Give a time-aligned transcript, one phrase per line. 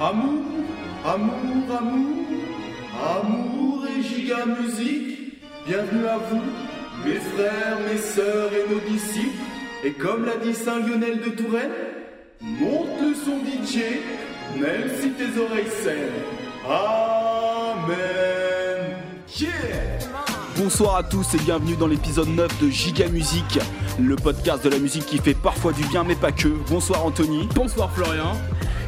[0.00, 0.44] Amour,
[1.04, 2.24] amour, amour,
[3.20, 5.42] amour et giga musique.
[5.66, 6.42] Bienvenue à vous,
[7.04, 9.42] mes frères, mes sœurs et nos disciples.
[9.82, 11.72] Et comme l'a dit Saint Lionel de Touraine,
[12.40, 13.78] monte le son DJ,
[14.60, 16.22] même si tes oreilles saignent.
[16.64, 17.98] Amen.
[19.36, 19.98] Yeah!
[20.56, 23.58] Bonsoir à tous et bienvenue dans l'épisode 9 de Giga Musique,
[23.98, 26.48] le podcast de la musique qui fait parfois du bien mais pas que.
[26.70, 27.48] Bonsoir Anthony.
[27.52, 28.36] Bonsoir Florian.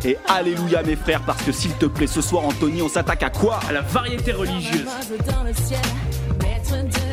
[0.05, 3.31] Et alléluia mes frères parce que s'il te plaît ce soir Anthony on s'attaque à
[3.31, 3.61] quoi?
[3.69, 4.85] À la variété religieuse.
[5.27, 5.81] dans le ciel,
[6.41, 7.11] maître de.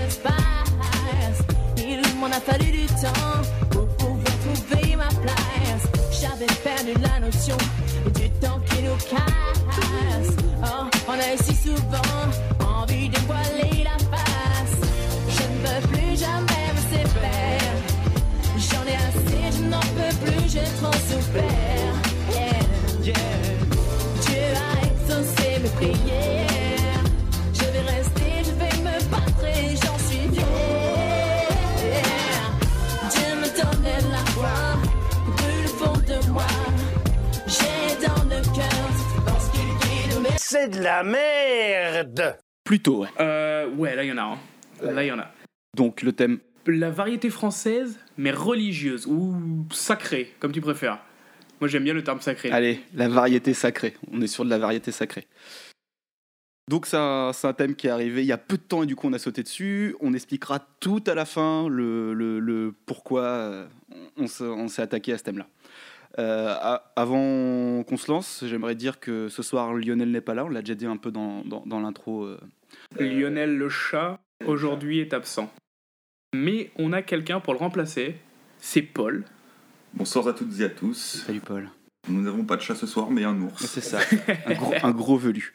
[1.78, 5.84] Il m'en a fallu du temps pour pouvoir trouver ma place.
[6.12, 7.58] J'avais perdu la notion
[8.16, 10.36] du temps qui nous casse.
[10.64, 14.78] Oh, on a si souvent envie de voiler la face.
[15.30, 17.58] Je ne veux plus jamais me séparer.
[18.58, 21.87] J'en ai assez, je n'en peux plus, j'ai trop souffert.
[40.50, 43.10] C'est de la merde Plutôt ouais.
[43.20, 44.22] Euh, ouais, là il y en a.
[44.22, 44.38] hein.
[44.82, 45.30] Là il y en a.
[45.76, 49.36] Donc le thème La variété française, mais religieuse ou
[49.74, 51.00] sacrée, comme tu préfères.
[51.60, 52.50] Moi j'aime bien le terme sacré.
[52.52, 53.96] Allez, la variété sacrée.
[54.12, 55.28] On est sur de la variété sacrée.
[56.70, 58.86] Donc ça, c'est un thème qui est arrivé il y a peu de temps et
[58.86, 59.96] du coup on a sauté dessus.
[60.00, 63.68] On expliquera tout à la fin le, le- le pourquoi euh,
[64.18, 65.48] on s'est attaqué à ce thème-là.
[66.20, 66.56] Euh,
[66.96, 70.46] avant qu'on se lance, j'aimerais dire que ce soir Lionel n'est pas là.
[70.46, 72.24] On l'a déjà dit un peu dans, dans- dans l'intro.
[72.26, 72.40] euh.
[73.00, 75.52] Lionel le chat, aujourd'hui est absent.
[76.36, 78.16] Mais on a quelqu'un pour le remplacer.
[78.60, 79.26] C'est Paul.
[79.94, 81.24] Bonsoir à toutes et à tous.
[81.26, 81.70] Salut Paul.
[82.10, 83.66] Nous n'avons pas de chat ce soir, mais un ours.
[83.66, 84.00] C'est ça,
[84.46, 85.54] un gros, un gros velu.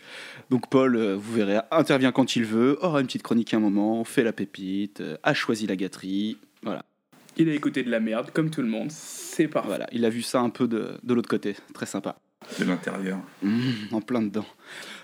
[0.51, 3.61] Donc Paul, euh, vous verrez, intervient quand il veut, aura une petite chronique à un
[3.61, 6.37] moment, fait la pépite, a choisi la gâterie.
[7.37, 8.91] Il a écouté de la merde, comme tout le monde.
[8.91, 9.69] C'est parfait.
[9.69, 9.87] voilà.
[9.93, 12.19] il a vu ça un peu de, de l'autre côté, très sympa.
[12.59, 13.19] De l'intérieur.
[13.43, 13.61] Mmh,
[13.93, 14.45] en plein dedans.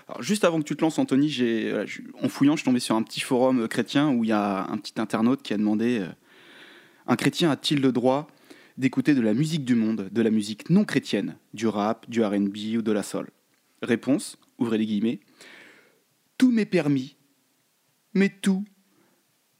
[0.07, 1.85] Alors, juste avant que tu te lances, Anthony, j'ai, voilà,
[2.21, 4.67] en fouillant, je suis tombé sur un petit forum euh, chrétien où il y a
[4.69, 6.07] un petit internaute qui a demandé euh,
[7.07, 8.27] Un chrétien a-t-il le droit
[8.77, 12.77] d'écouter de la musique du monde, de la musique non chrétienne, du rap, du RB
[12.77, 13.29] ou de la soul?
[13.81, 15.19] Réponse ouvrez les guillemets
[16.37, 17.15] Tout m'est permis,
[18.13, 18.65] mais tout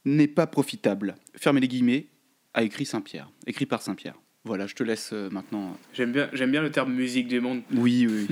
[0.04, 1.16] n'est pas profitable.
[1.34, 2.09] Fermez les guillemets,
[2.54, 4.14] a écrit Saint-Pierre, écrit par Saint-Pierre.
[4.44, 5.76] Voilà, je te laisse euh, maintenant.
[5.92, 7.60] J'aime bien, j'aime bien le terme musique du monde.
[7.74, 8.26] Oui, oui.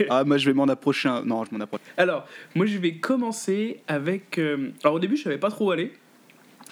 [0.10, 1.08] ah, moi je vais m'en approcher.
[1.08, 1.80] un- Non, je m'en approche.
[1.96, 2.24] Alors,
[2.54, 4.38] moi je vais commencer avec.
[4.38, 5.92] euh, Alors au début, je savais pas trop où aller.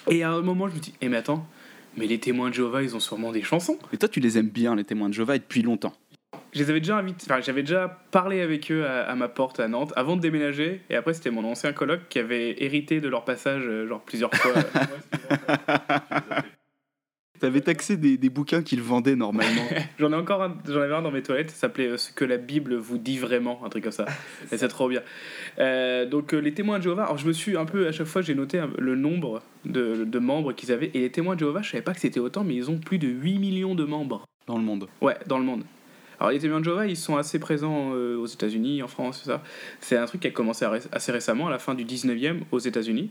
[0.09, 1.45] Et à un moment, je me dis, eh mais attends,
[1.97, 3.79] mais les témoins de Jéhovah, ils ont sûrement des chansons.
[3.93, 5.93] Et toi, tu les aimes bien, les témoins de Jéhovah, et depuis longtemps.
[6.53, 9.59] Je les avais déjà invités, enfin, j'avais déjà parlé avec eux à, à ma porte
[9.59, 10.83] à Nantes avant de déménager.
[10.91, 14.33] Et après, c'était mon ancien coloc qui avait hérité de leur passage, euh, genre plusieurs
[14.35, 14.53] fois.
[17.43, 19.65] T'avais taxé des, des bouquins qu'ils vendaient normalement.
[19.99, 22.25] J'en ai encore un, j'en avais un dans mes toilettes, ça s'appelait euh, Ce que
[22.25, 24.07] la Bible vous dit vraiment, un truc comme ça.
[24.53, 25.03] Et c'est trop bien.
[25.59, 28.07] Euh, donc, euh, les témoins de Jéhovah, alors je me suis un peu, à chaque
[28.07, 30.93] fois, j'ai noté le nombre de, de membres qu'ils avaient.
[30.95, 32.99] Et les témoins de Jéhovah, je savais pas que c'était autant, mais ils ont plus
[32.99, 34.25] de 8 millions de membres.
[34.47, 34.87] dans le monde.
[35.01, 35.65] Ouais, dans le monde.
[36.21, 39.31] Alors, les témoins de Jéhovah, ils sont assez présents euh, aux États-Unis, en France, c'est
[39.31, 39.43] ça.
[39.81, 43.11] C'est un truc qui a commencé assez récemment, à la fin du 19e, aux États-Unis,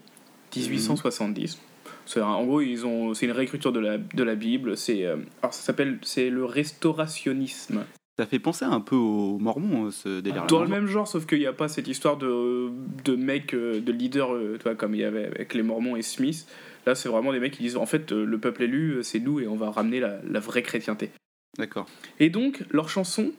[0.55, 1.51] 1870.
[1.51, 1.70] C'est un-
[2.17, 4.77] en gros, ils ont, c'est une réécriture de la, de la Bible.
[4.77, 7.85] C'est, euh, alors, ça s'appelle, c'est le restaurationnisme.
[8.19, 10.47] Ça fait penser un peu aux Mormons, euh, ce délire-là.
[10.47, 12.69] Dans le même genre, sauf qu'il n'y a pas cette histoire de,
[13.03, 16.01] de mecs, euh, de leaders, tu vois, comme il y avait avec les Mormons et
[16.01, 16.47] Smith.
[16.85, 19.47] Là, c'est vraiment des mecs qui disent en fait, le peuple élu, c'est nous et
[19.47, 21.11] on va ramener la, la vraie chrétienté.
[21.57, 21.85] D'accord.
[22.19, 23.31] Et donc, leurs chansons,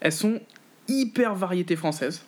[0.00, 0.40] elles sont
[0.88, 2.26] hyper variétés françaises.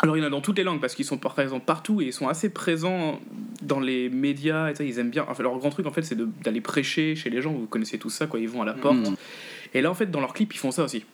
[0.00, 2.06] Alors, il y en a dans toutes les langues parce qu'ils sont présents partout et
[2.06, 3.20] ils sont assez présents
[3.62, 4.70] dans les médias.
[4.70, 5.26] Et ça, ils aiment bien.
[5.28, 7.52] Enfin, leur grand truc, en fait, c'est d'aller prêcher chez les gens.
[7.52, 8.38] Vous connaissez tout ça, quoi.
[8.38, 8.96] Ils vont à la porte.
[8.96, 9.16] Mhm.
[9.74, 11.04] Et là, en fait, dans leurs clips, ils font ça aussi.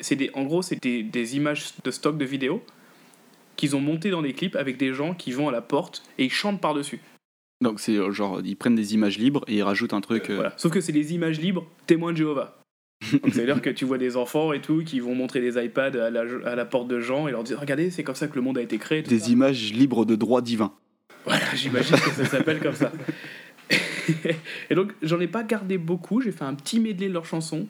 [0.00, 2.62] C'est des, en gros, c'est des, des images de stock de vidéos
[3.56, 6.24] qu'ils ont montées dans des clips avec des gens qui vont à la porte et
[6.24, 7.00] ils chantent par-dessus.
[7.62, 10.28] Donc c'est euh, genre, ils prennent des images libres et ils rajoutent un truc.
[10.28, 10.52] euh, Voilà.
[10.58, 12.58] Sauf que c'est des images libres témoins de Jéhovah.
[13.22, 15.62] Donc ça veut dire que tu vois des enfants et tout qui vont montrer des
[15.62, 18.28] iPads à la, à la porte de gens et leur dire regardez c'est comme ça
[18.28, 19.02] que le monde a été créé.
[19.02, 19.30] Des ça.
[19.30, 20.72] images libres de droit divin.
[21.24, 22.92] Voilà, j'imagine que ça s'appelle comme ça.
[24.70, 27.66] et donc j'en ai pas gardé beaucoup, j'ai fait un petit medley de leurs chansons,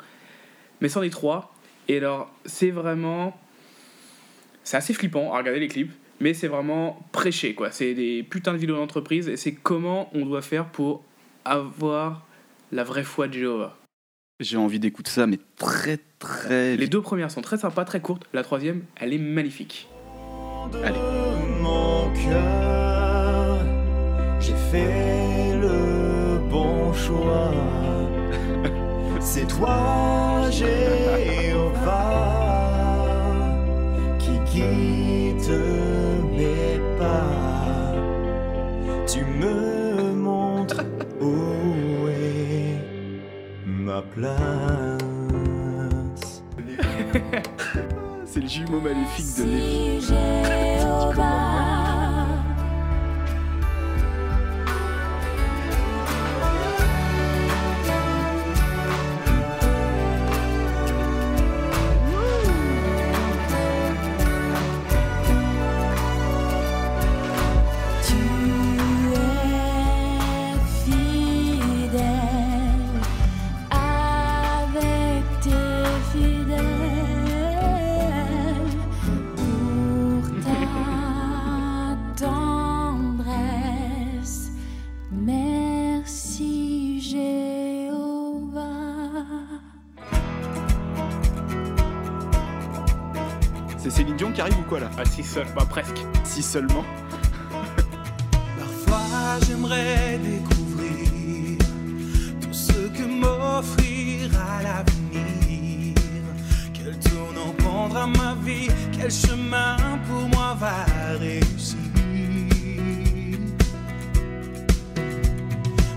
[0.80, 1.54] mais c'en est trois.
[1.88, 3.38] Et alors c'est vraiment,
[4.62, 7.70] c'est assez flippant à regarder les clips, mais c'est vraiment prêché quoi.
[7.70, 11.04] C'est des putains de vidéos d'entreprise et c'est comment on doit faire pour
[11.44, 12.26] avoir
[12.72, 13.78] la vraie foi de Jéhovah.
[14.38, 16.76] J'ai envie d'écouter ça, mais très très.
[16.76, 18.26] Les deux premières sont très sympas, très courtes.
[18.34, 19.88] La troisième, elle est magnifique.
[20.84, 20.98] Allez.
[21.62, 23.60] mon cœur,
[24.38, 27.54] j'ai fait le bon choix.
[29.20, 31.96] C'est toi, Jéhovah,
[34.18, 35.50] qui guide
[36.36, 37.94] mes pas.
[39.06, 39.85] Tu me
[43.96, 45.02] ma place.
[48.26, 50.14] C'est le jumeau maléfique de Lévi.
[94.16, 95.98] Dion qui arrive ou quoi là Ah, si seul, bah presque.
[96.24, 96.84] Si seulement.
[98.58, 101.58] Parfois j'aimerais découvrir
[102.40, 105.94] tout ce que m'offrira l'avenir.
[106.72, 109.76] Quel tournant prendra ma vie, quel chemin
[110.08, 110.86] pour moi va
[111.18, 111.76] réussir.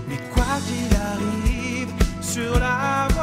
[0.08, 3.19] Mais quoi qu'il arrive, sur la voie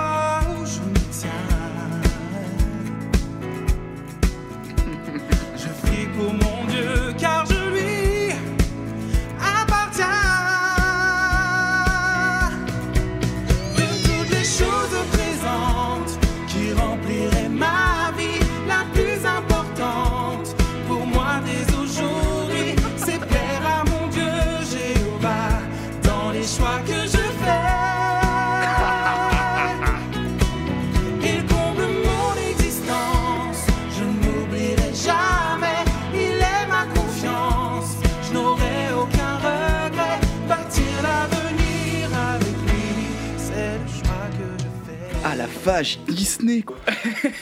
[45.68, 46.78] vache, Disney quoi.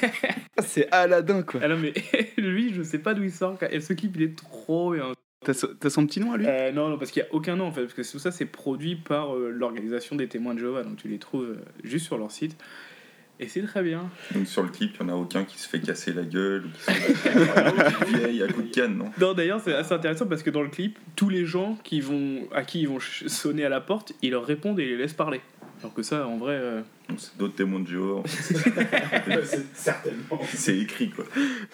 [0.65, 1.59] C'est Aladdin quoi.
[1.63, 1.93] Ah non, mais
[2.37, 3.55] lui, je sais pas d'où il sort.
[3.69, 5.11] Et ce clip, il est trop bien.
[5.45, 6.47] T'as so- t'as son petit nom à lui?
[6.47, 8.31] Euh, non, non, parce qu'il n'y a aucun nom en fait, parce que tout ça
[8.31, 12.05] c'est produit par euh, l'organisation des témoins de Jéhovah, donc tu les trouves euh, juste
[12.07, 12.57] sur leur site.
[13.39, 14.09] Et c'est très bien.
[14.33, 16.65] Donc sur le clip, il n'y en a aucun qui se fait casser la gueule
[16.65, 19.11] ou qui se fait vieille à coup de canne, non?
[19.19, 22.47] Non, d'ailleurs, c'est assez intéressant parce que dans le clip, tous les gens qui vont,
[22.53, 25.13] à qui ils vont sonner à la porte, ils leur répondent et ils les laissent
[25.13, 25.41] parler.
[25.85, 26.81] Alors que ça, en vrai, euh,
[27.15, 28.21] c'est d'autres témoins de Jéhovah.
[28.21, 29.65] en fait.
[29.75, 30.39] Certainement.
[30.51, 31.25] C'est écrit quoi.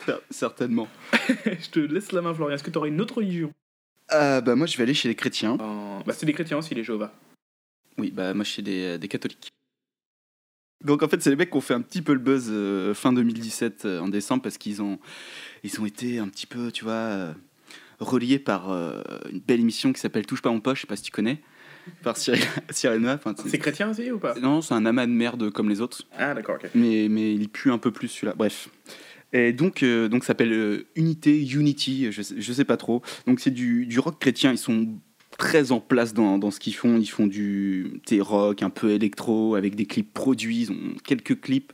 [0.06, 0.90] Cer- Certainement.
[1.46, 2.54] je te laisse la main, Florian.
[2.56, 3.52] Est-ce que tu aurais une autre religion?
[4.12, 5.58] Euh, bah moi je vais aller chez les chrétiens.
[5.62, 7.14] Euh, bah, C'est des chrétiens aussi, les Jéhovah.
[7.98, 9.48] Oui, bah moi chez des, des catholiques.
[10.84, 12.94] Donc en fait c'est les mecs qui ont fait un petit peu le buzz euh,
[12.94, 15.00] fin 2017 euh, en décembre parce qu'ils ont
[15.64, 17.34] ils ont été un petit peu tu vois euh,
[18.00, 20.96] reliés par euh, une belle émission qui s'appelle Touche pas mon poche, je sais pas
[20.98, 21.40] si tu connais,
[22.04, 23.08] par Cyril, Cyril.
[23.08, 24.36] Enfin, c'est- chrétien aussi ou pas?
[24.40, 26.04] Non, c'est un amas de merde comme les autres.
[26.18, 26.70] Ah, d'accord, ok.
[26.76, 28.34] mais, mais il pue un peu plus celui-là.
[28.38, 28.70] Bref.
[29.34, 33.02] Et donc, euh, donc ça s'appelle euh, Unité, Unity, je je sais pas trop.
[33.28, 34.52] Donc c'est du, du rock chrétien.
[34.52, 34.90] Ils sont
[35.38, 36.98] très en place dans, dans ce qu'ils font.
[36.98, 40.64] Ils font du rock, un peu électro, avec des clips produits.
[40.64, 41.72] Ils ont quelques clips.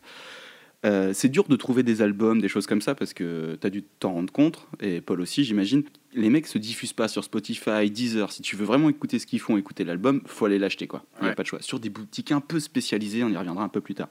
[0.86, 3.70] Euh, c'est dur de trouver des albums, des choses comme ça, parce que tu as
[3.72, 5.84] dû t'en rendre compte, et Paul aussi, j'imagine.
[6.14, 8.32] Les mecs se diffusent pas sur Spotify, Deezer.
[8.32, 11.06] Si tu veux vraiment écouter ce qu'ils font, écouter l'album, faut aller l'acheter, quoi.
[11.22, 11.62] Il a pas de choix.
[11.62, 14.10] Sur des boutiques un peu spécialisées, on y reviendra un peu plus tard.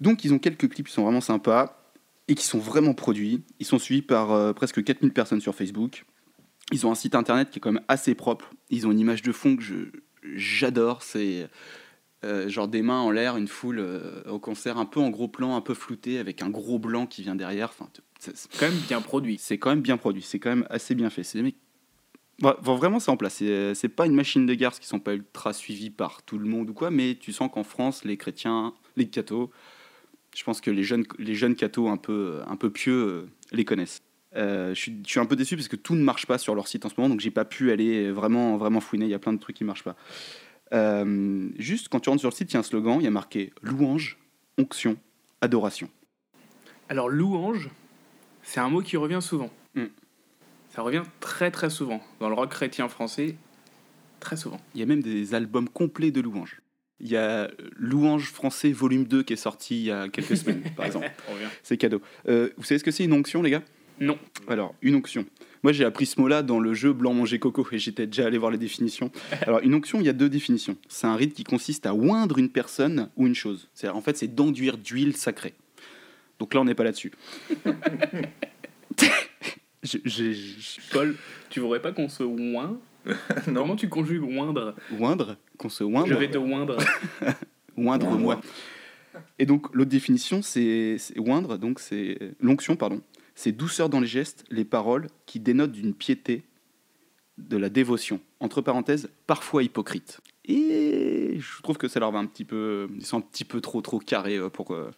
[0.00, 1.92] Donc, ils ont quelques clips qui sont vraiment sympas
[2.28, 3.44] et qui sont vraiment produits.
[3.60, 6.04] Ils sont suivis par euh, presque 4000 personnes sur Facebook.
[6.72, 8.50] Ils ont un site internet qui est quand même assez propre.
[8.70, 9.84] Ils ont une image de fond que je
[10.34, 11.02] j'adore.
[11.02, 11.48] C'est
[12.24, 15.28] euh, genre des mains en l'air, une foule euh, au concert, un peu en gros
[15.28, 17.68] plan, un peu flouté, avec un gros blanc qui vient derrière.
[17.68, 17.88] Enfin,
[18.34, 19.36] c'est- Quand même bien produit.
[19.38, 20.22] c'est quand même bien produit.
[20.22, 21.22] C'est quand même assez bien fait.
[21.22, 21.56] C'est des mecs.
[22.40, 23.42] Vraiment, c'est en place.
[23.74, 26.44] C'est pas une machine de guerre, ce qui sont pas ultra suivis par tout le
[26.46, 29.50] monde ou quoi, mais tu sens qu'en France, les chrétiens, les cathos,
[30.34, 33.64] je pense que les jeunes, les jeunes cathos un peu, un peu pieux euh, les
[33.64, 34.02] connaissent.
[34.34, 36.54] Euh, je, suis, je suis un peu déçu parce que tout ne marche pas sur
[36.54, 39.06] leur site en ce moment, donc j'ai pas pu aller vraiment, vraiment fouiner.
[39.06, 39.96] Il y a plein de trucs qui marchent pas.
[40.74, 43.06] Euh, juste quand tu rentres sur le site, il y a un slogan, il y
[43.06, 44.18] a marqué louange,
[44.58, 44.98] onction,
[45.40, 45.88] adoration.
[46.90, 47.70] Alors, louange,
[48.46, 49.50] c'est un mot qui revient souvent.
[49.74, 49.86] Mm.
[50.70, 52.00] Ça revient très très souvent.
[52.20, 53.34] Dans le rock chrétien français,
[54.20, 54.60] très souvent.
[54.74, 56.62] Il y a même des albums complets de louanges.
[57.00, 60.62] Il y a Louange français volume 2 qui est sorti il y a quelques semaines,
[60.76, 61.10] par exemple.
[61.62, 62.00] C'est cadeau.
[62.26, 63.62] Euh, vous savez ce que c'est une onction, les gars?
[64.00, 64.18] Non.
[64.48, 65.26] Alors, une onction.
[65.62, 68.38] Moi, j'ai appris ce mot-là dans le jeu Blanc manger coco et j'étais déjà allé
[68.38, 69.10] voir les définitions.
[69.42, 70.76] Alors, une onction, il y a deux définitions.
[70.88, 73.68] C'est un rite qui consiste à oindre une personne ou une chose.
[73.74, 75.54] C'est en fait, c'est d'enduire d'huile sacrée.
[76.38, 77.12] Donc là, on n'est pas là-dessus.
[79.82, 81.16] Je- Paul,
[81.48, 82.78] tu voudrais pas qu'on se oint?
[83.46, 84.74] Non, Comment tu conjugues oindre?
[84.98, 86.08] Oindre, qu'on se oindre?
[86.08, 86.76] Je vais te oindre.
[87.76, 88.40] Oindre moi.
[89.38, 93.02] Et donc l'autre définition, c'est c'est oindre, donc c'est l'onction, pardon.
[93.34, 96.42] C'est douceur dans les gestes, les paroles, qui dénotent d'une piété,
[97.36, 98.20] de la dévotion.
[98.40, 100.20] Entre parenthèses, parfois hypocrite.
[100.46, 103.60] Et je trouve que ça leur va un petit peu, ils sont un petit peu
[103.60, 104.90] trop trop carrés euh, pour euh,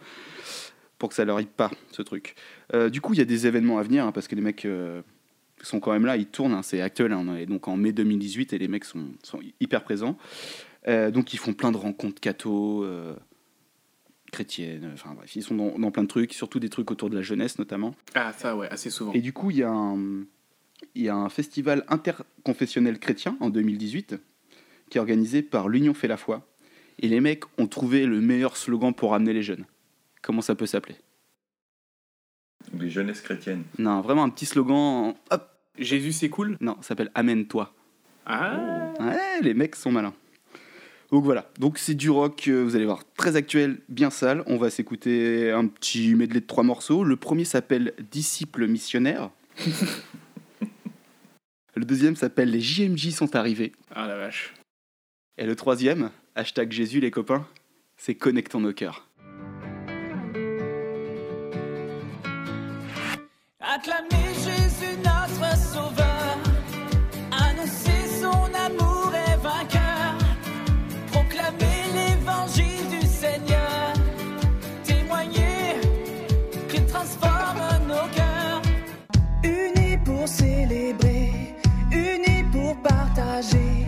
[0.98, 2.34] pour que ça leur aille pas ce truc.
[2.74, 4.64] Euh, du coup, il y a des événements à venir hein, parce que les mecs
[4.64, 5.02] euh,
[5.62, 7.92] sont quand même là, ils tournent, hein, c'est actuel, hein, on est donc en mai
[7.92, 10.18] 2018 et les mecs sont, sont hyper présents.
[10.86, 12.84] Euh, donc ils font plein de rencontres catho,
[14.32, 17.14] chrétiennes, enfin bref, ils sont dans, dans plein de trucs, surtout des trucs autour de
[17.14, 17.94] la jeunesse notamment.
[18.14, 19.12] Ah, ça, ouais, assez souvent.
[19.12, 20.24] Et du coup, il y a un,
[20.94, 24.16] y a un festival interconfessionnel chrétien en 2018
[24.90, 26.46] qui est organisé par l'Union fait la foi.
[27.00, 29.64] Et les mecs ont trouvé le meilleur slogan pour ramener les jeunes.
[30.22, 30.96] Comment ça peut s'appeler?
[32.74, 33.64] Les jeunesses chrétiennes.
[33.78, 35.14] Non, vraiment un petit slogan.
[35.30, 35.48] Hop
[35.78, 36.56] Jésus, c'est cool?
[36.60, 37.72] Non, ça s'appelle Amène-toi.
[38.26, 40.14] Ah Ouais, les mecs sont malins.
[41.10, 44.42] Donc voilà, donc c'est du rock, euh, vous allez voir, très actuel, bien sale.
[44.46, 47.02] On va s'écouter un petit medley de trois morceaux.
[47.02, 49.30] Le premier s'appelle Disciples missionnaires.
[51.74, 53.72] le deuxième s'appelle Les JMJ sont arrivés.
[53.94, 54.52] Ah la vache.
[55.38, 57.46] Et le troisième, hashtag Jésus les copains,
[57.96, 59.07] c'est Connectons nos cœurs.
[63.78, 66.36] Acclamer Jésus notre sauveur,
[67.30, 70.18] annoncer son amour et vainqueur,
[71.12, 73.92] proclamer l'évangile du Seigneur,
[74.82, 75.76] témoigner
[76.68, 78.62] qu'il transforme nos cœurs.
[79.44, 81.54] Unis pour célébrer,
[81.92, 83.86] unis pour partager,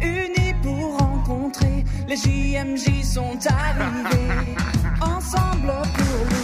[0.00, 4.56] unis pour rencontrer, les JMJ sont arrivés,
[5.00, 6.37] ensemble pour louer,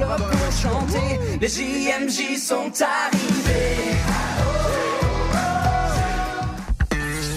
[0.00, 3.96] pour chanter, les JMJ sont arrivés.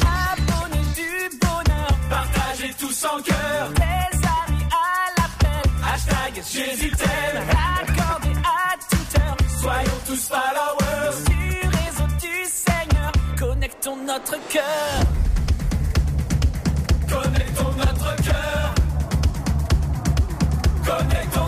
[0.02, 3.70] Abonnez du bonheur, partagez tous en cœur.
[3.78, 7.44] Les amis à l'appel, hashtag Jésus t'aime.
[7.52, 11.18] Accordez à toute heure, soyons tous followers.
[11.28, 14.64] Du réseau du Seigneur, connectons notre cœur.
[17.10, 18.76] Connectons notre cœur.
[20.86, 21.45] Connectons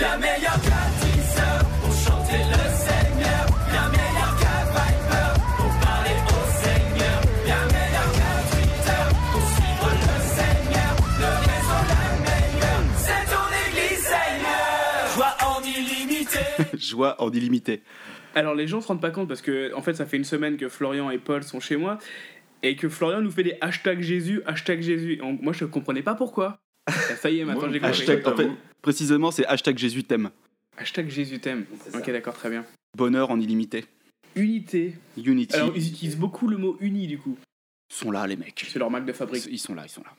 [0.00, 3.44] Bien meilleur qu'un teaser pour chanter le Seigneur.
[3.70, 5.28] Bien meilleur qu'un Viper
[5.58, 7.18] pour parler au Seigneur.
[7.44, 10.92] Bien meilleur qu'un Twitter pour suivre le Seigneur.
[11.20, 15.14] Le réseau la meilleure, c'est ton église Seigneur.
[15.14, 16.38] Joie en illimité.
[16.78, 17.82] Joie en illimité.
[18.34, 20.56] Alors les gens se rendent pas compte parce que en fait ça fait une semaine
[20.56, 21.98] que Florian et Paul sont chez moi
[22.62, 25.14] et que Florian nous fait des hashtags Jésus, hashtag Jésus.
[25.18, 26.58] Et on- moi je comprenais pas pourquoi.
[27.20, 27.90] Ça y est, maintenant j'ai compris.
[28.00, 28.48] Hashtag, en fait,
[28.82, 30.30] précisément, c'est hashtag Jésus t'aime.
[30.76, 31.66] Hashtag Jésus t'aime.
[31.94, 32.64] Ok d'accord très bien.
[32.96, 33.84] Bonheur en illimité.
[34.36, 34.94] Unité.
[35.16, 35.54] Unity.
[35.56, 37.36] Alors ils utilisent beaucoup le mot uni du coup.
[37.90, 38.64] Ils sont là, les mecs.
[38.68, 39.46] C'est leur marque de fabrique.
[39.50, 40.14] Ils sont là, ils sont là.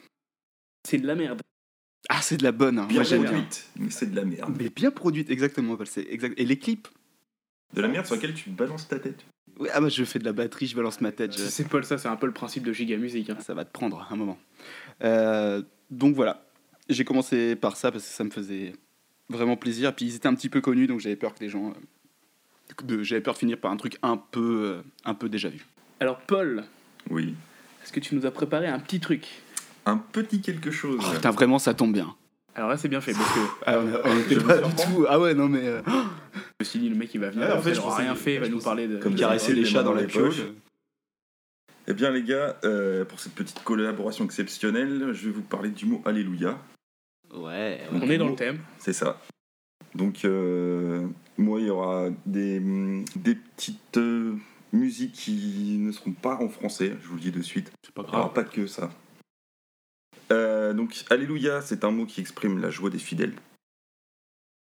[0.88, 1.42] C'est de la merde.
[2.10, 2.80] Ah, c'est de la bonne.
[2.80, 2.88] hein.
[2.88, 4.54] Bien Moi, produite, mais c'est de la merde.
[4.60, 5.78] Mais bien produite, exactement.
[5.86, 6.38] C'est exact.
[6.40, 6.88] Et les clips?
[7.74, 9.24] De la merde sur laquelle tu balances ta tête.
[9.60, 11.38] Ouais, ah bah je fais de la batterie, je balance ma tête.
[11.38, 13.30] je- C'est Paul ça, c'est un peu le principe de Giga Music.
[13.30, 13.38] hein.
[13.40, 14.38] Ça va te prendre un moment.
[15.04, 16.46] Euh, donc voilà,
[16.94, 18.74] j'ai commencé par ça parce que ça me faisait
[19.30, 19.94] vraiment plaisir.
[19.96, 21.70] Puis ils étaient un petit peu connus, donc j'avais peur que les gens.
[21.70, 21.74] euh,
[22.84, 25.66] de- J'avais peur de finir par un truc un peu, euh, un peu déjà vu.
[26.00, 26.64] Alors Paul,
[27.10, 27.36] Oui.
[27.84, 29.28] est-ce que tu nous as préparé un petit truc?
[29.86, 31.00] Un petit quelque chose.
[31.06, 32.16] Oh, putain, vraiment, ça tombe bien.
[32.56, 35.06] Alors là c'est bien fait parce que Ah, on, on était pas du tout.
[35.08, 35.66] Ah ouais, non mais.
[35.66, 38.14] euh, je me suis dit le mec il va venir, en fait, il aura rien
[38.16, 38.98] fait, il va nous parler de.
[38.98, 40.12] comme caresser les chats dans la poche.
[40.36, 40.42] pioche.
[41.88, 45.86] Eh bien les gars, euh, pour cette petite collaboration exceptionnelle, je vais vous parler du
[45.86, 46.58] mot Alléluia.
[47.34, 47.82] Ouais.
[47.92, 48.60] On est dans le thème.
[48.78, 49.20] C'est ça.
[49.96, 51.08] Donc, euh,
[51.38, 52.60] moi, il y aura des,
[53.16, 54.36] des petites euh,
[54.72, 57.72] musiques qui ne seront pas en français, je vous le dis de suite.
[57.84, 58.90] C'est pas Il n'y aura pas que ça.
[60.32, 63.34] Euh, donc, Alléluia, c'est un mot qui exprime la joie des fidèles,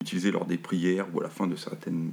[0.02, 2.12] utilisé lors des prières ou à la fin de, certaines,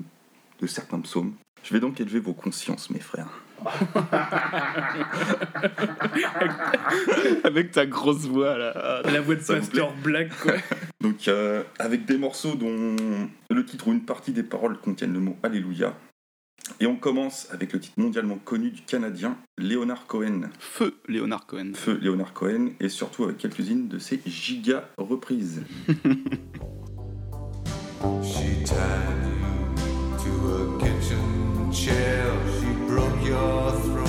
[0.61, 1.35] de certains psaumes.
[1.65, 3.43] Je vais donc élever vos consciences, mes frères.
[7.45, 9.03] Avec ta grosse voix là.
[9.05, 10.55] La voix de Pasteur Black quoi.
[11.01, 12.97] Donc, euh, avec des morceaux dont
[13.51, 15.95] le titre ou une partie des paroles contiennent le mot Alléluia.
[16.79, 20.51] Et on commence avec le titre mondialement connu du Canadien Leonard Cohen.
[20.59, 21.73] Feu Léonard Cohen.
[21.75, 25.63] Feu Leonard Cohen, et surtout avec quelques-unes de ses giga reprises.
[28.23, 29.77] She tied you
[30.17, 32.60] to a kitchen chair.
[33.23, 34.00] your throne.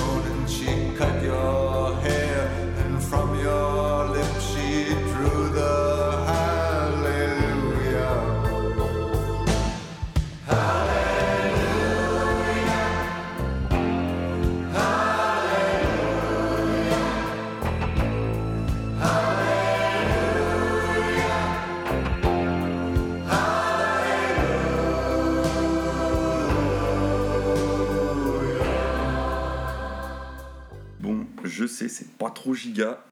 [31.72, 33.04] Sais, c'est pas trop giga,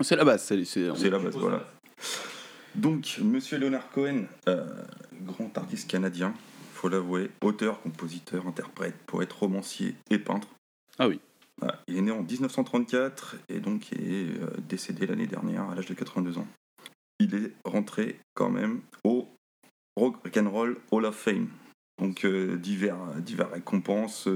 [0.00, 0.42] C'est la base.
[0.44, 1.64] C'est, c'est- c'est la base, voilà.
[2.74, 4.66] Donc, monsieur Leonard Cohen, euh,
[5.22, 6.34] grand artiste canadien,
[6.74, 10.48] faut l'avouer, auteur, compositeur, interprète, poète, romancier et peintre.
[10.98, 11.20] Ah oui.
[11.58, 11.80] Voilà.
[11.88, 15.94] Il est né en 1934 et donc est euh, décédé l'année dernière à l'âge de
[15.94, 16.46] 82 ans.
[17.18, 19.26] Il est rentré quand même au
[19.96, 21.48] Rock and Roll Hall of Fame.
[21.98, 24.28] Donc euh, divers, divers récompenses.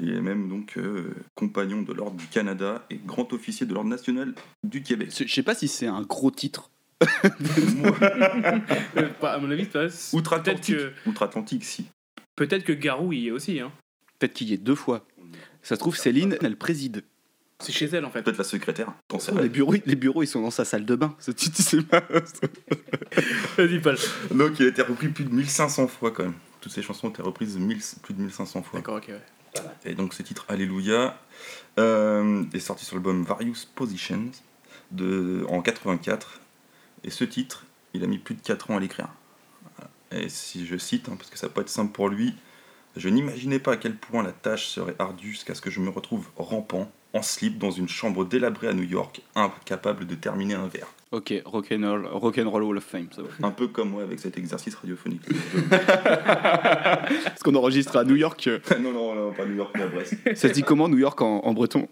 [0.00, 3.88] Il est même donc euh, compagnon de l'Ordre du Canada et grand officier de l'Ordre
[3.90, 4.34] national
[4.64, 5.08] du Québec.
[5.10, 6.70] C'est- Je sais pas si c'est un gros titre.
[9.22, 11.86] À mon avis, c'est Outre-Atlantique, que, Outre-Atlantique, si.
[12.36, 13.60] peut-être que Garou y est aussi.
[13.60, 13.72] Hein.
[14.18, 15.06] Peut-être qu'il y est deux fois.
[15.62, 17.02] Ça se trouve, Céline, elle préside.
[17.58, 18.22] C'est chez elle en fait.
[18.22, 18.92] Peut-être la secrétaire.
[19.18, 21.16] Sais Oh, les, bureaux, les bureaux, ils sont dans sa salle de bain.
[21.18, 22.02] Ce titre, c'est pas.
[23.56, 23.96] Vas-y, Paul.
[24.34, 26.34] Donc il a été repris plus de 1500 fois quand même.
[26.60, 28.78] Toutes ces chansons ont été reprises 1000 plus de 1500 fois.
[28.80, 29.20] D'accord, ok, ouais.
[29.84, 31.18] Et donc ce titre Alléluia
[31.78, 34.30] euh, est sorti sur l'album Various Positions
[35.48, 36.40] en 84.
[37.04, 39.08] Et ce titre, il a mis plus de 4 ans à l'écrire.
[40.12, 42.34] Et si je cite, hein, parce que ça peut être simple pour lui,
[42.96, 45.90] je n'imaginais pas à quel point la tâche serait ardue jusqu'à ce que je me
[45.90, 50.68] retrouve rampant, en slip, dans une chambre délabrée à New York, incapable de terminer un
[50.68, 50.88] verre.
[51.12, 53.06] Ok, Rock'n'Roll Rock and Roll Hall of Fame.
[53.14, 53.28] Ça va.
[53.46, 55.22] Un peu comme moi avec cet exercice radiophonique.
[55.70, 58.46] Parce qu'on enregistre à New York.
[58.48, 60.14] euh, non, non, non, pas New York, mais à Brest.
[60.34, 61.88] Ça se dit comment New York en, en breton?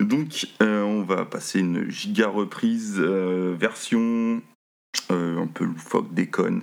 [0.00, 4.42] Donc, euh, on va passer une giga reprise euh, version
[5.10, 6.62] euh, un peu loufoque, déconne,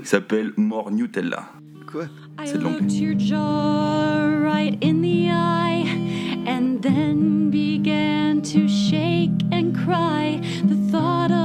[0.00, 1.50] qui s'appelle More Nutella.
[1.90, 2.04] Quoi?
[2.40, 2.80] I C'est de l'anglais.
[2.80, 5.84] looked your jaw right in the eye
[6.46, 9.32] and then began to shake
[9.88, 10.38] cry.
[10.64, 11.37] The thought of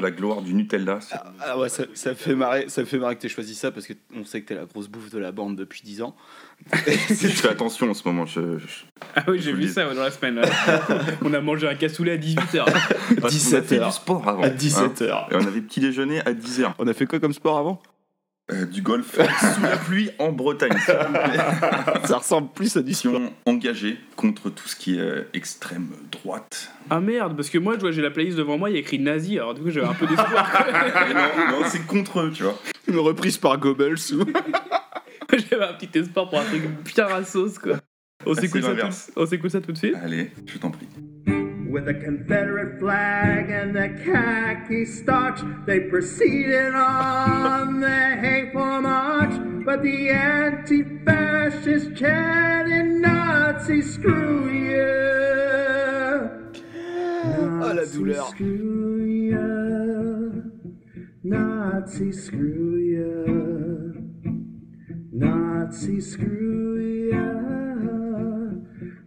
[0.00, 1.00] à la gloire du Nutella.
[1.00, 3.86] c'est- Ah ouais, ça, ça fait marrer, ça fait marrer que tu choisi ça parce
[3.86, 6.16] qu'on sait que t'es la grosse bouffe de la bande depuis 10 ans.
[6.86, 8.26] je fais attention en ce moment.
[8.26, 8.66] Je, je-
[9.16, 10.38] Ah oui, j'ai vu ça ouais, dans la semaine.
[10.40, 10.48] ouais.
[11.24, 12.64] on a mangé un cassoulet à 18h.
[12.64, 12.88] parce
[13.20, 13.88] qu'on a 17 fait heures.
[13.88, 14.42] du sport avant.
[14.42, 14.54] À hein.
[14.56, 15.26] 17h.
[15.30, 16.72] Et on avait petit déjeuner à 10h.
[16.78, 17.80] On a fait quoi comme sport avant?
[18.70, 19.12] Du golf
[19.54, 20.72] sous la pluie en Bretagne.
[20.84, 21.38] s'il vous plaît.
[22.06, 23.20] Ça ressemble plus à du sport.
[23.46, 26.70] Engagée contre tout ce qui est euh, extrême droite.
[26.90, 28.80] Ah merde, parce que moi, je vois, j'ai la playlist devant moi, il y a
[28.80, 30.64] écrit nazi, alors du coup, j'avais un peu d'espoir.
[31.50, 32.58] Non, non, c'est contre eux, tu vois.
[32.88, 34.24] Une reprise par Goebbels ou.
[35.50, 36.62] j'avais un petit espoir pour un truc
[36.94, 37.76] bien à sauce, quoi.
[38.26, 39.06] On c'est s'écoute ça, l'inverse.
[39.06, 40.86] tout- on s'écoute ça tout de suite Allez, je t'en prie.
[41.70, 49.30] With a Confederate flag and the khaki starch, they proceeded on the hateful march.
[49.64, 54.82] But the anti-fascists chanted Nazi, screw you.
[57.22, 58.30] Oh, ah, la Nazi, douleur.
[58.30, 60.52] Screw you.
[61.22, 64.10] Nazi, screw you.
[65.12, 66.80] Nazi, screw
[67.12, 67.36] you.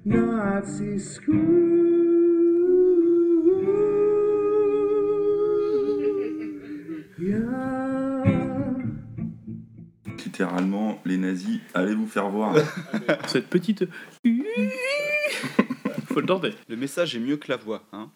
[0.06, 2.22] Nazi, screw.
[10.26, 12.56] Littéralement, les nazis, allez vous faire voir.
[13.28, 13.86] Cette petite.
[16.08, 16.54] Faut le tenter.
[16.69, 17.84] Le message est mieux que la voix.
[17.91, 18.10] Hein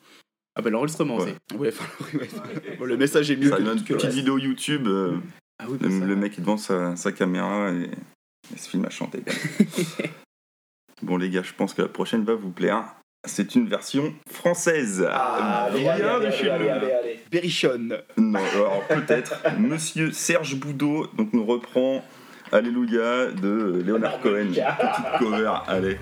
[0.56, 1.34] Ah bah l'enregistrement Ouais.
[1.52, 1.58] aussi.
[1.60, 2.30] ouais, enfin, ouais.
[2.80, 4.88] Bon, le message est mieux Ça que, que le petite vidéo YouTube.
[4.88, 5.18] euh,
[5.60, 6.06] Ah oui, Le, bah ça.
[6.06, 7.90] le mec est devant sa, sa caméra et
[8.52, 9.24] il se filme à chanter.
[11.02, 12.84] bon les gars, je pense que la prochaine va vous plaire.
[13.26, 15.00] C'est une version française.
[15.74, 16.68] Bien de chez nous.
[17.32, 17.98] Berrichonne.
[18.18, 19.42] Non, alors peut-être.
[19.60, 22.04] Monsieur Serge Boudot donc nous reprend
[22.52, 24.52] Alléluia de Léonard Cohen.
[24.52, 25.98] Petite cover, allez.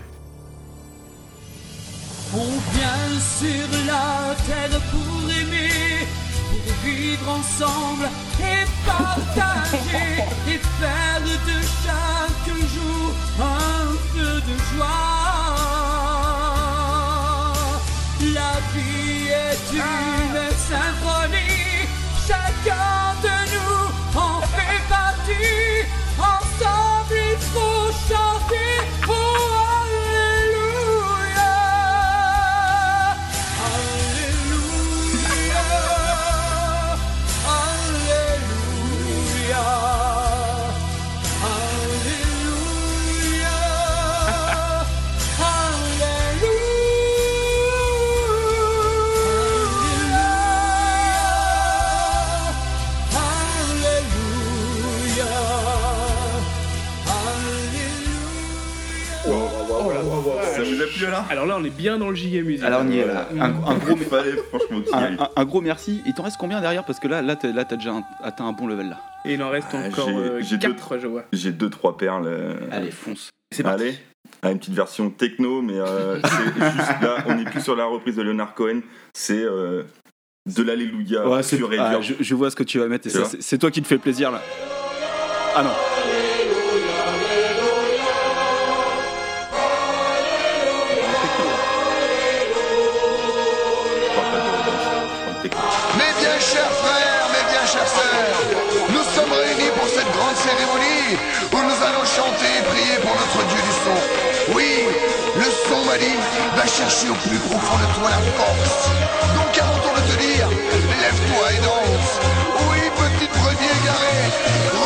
[2.33, 6.05] On vient sur la terre pour aimer,
[6.49, 8.09] pour vivre ensemble
[8.41, 15.55] et partager et faire de chaque jour un feu de joie.
[18.33, 20.54] La vie est une
[61.19, 62.63] là Alors là, on est bien dans le JM musique.
[62.63, 63.28] Alors on y est là.
[63.39, 65.17] Un, un gros, franchement y un, aille.
[65.19, 66.01] un- un gros merci.
[66.06, 68.45] Il t'en reste combien derrière Parce que là, là, t'as, là, t'as déjà un- atteint
[68.45, 68.99] un bon level là.
[69.25, 71.23] Et il en reste Ah, encore j'ai- j'ai deux- 4, je vois.
[71.34, 72.28] J'ai deux trois perles.
[72.28, 73.30] euh, Allez, fonce.
[73.63, 73.95] Allez.
[74.41, 77.86] Ah, une petite version techno, mais euh, c'est juste là, on n'est plus sur la
[77.86, 78.82] reprise de Leonard Cohen,
[79.13, 79.84] c'est euh,
[80.45, 83.58] de l'Alléluia Ouais, c'est- ah, je, je vois ce que tu vas mettre c'est, c'est
[83.58, 84.41] toi qui te fais plaisir là.
[85.56, 85.69] Ah non.
[100.45, 101.17] Cérémonie
[101.51, 103.97] où nous allons chanter et prier pour notre Dieu du son.
[104.53, 104.71] Oui,
[105.36, 108.79] le son m'a va chercher au plus profond de toi la force.
[109.36, 109.49] Donc
[109.84, 110.47] ton de te dire,
[111.01, 112.12] lève-toi et danse.
[112.69, 114.23] Oui, petite brebis égarée,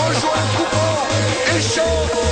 [0.08, 0.92] rejoins le coupon
[1.52, 2.29] et chante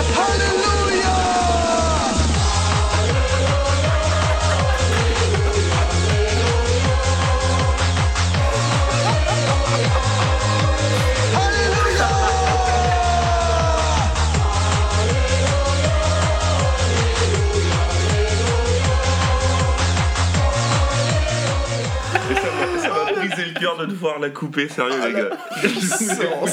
[23.60, 25.30] cœur de devoir la couper, sérieux les gars.
[25.32, 26.46] Oh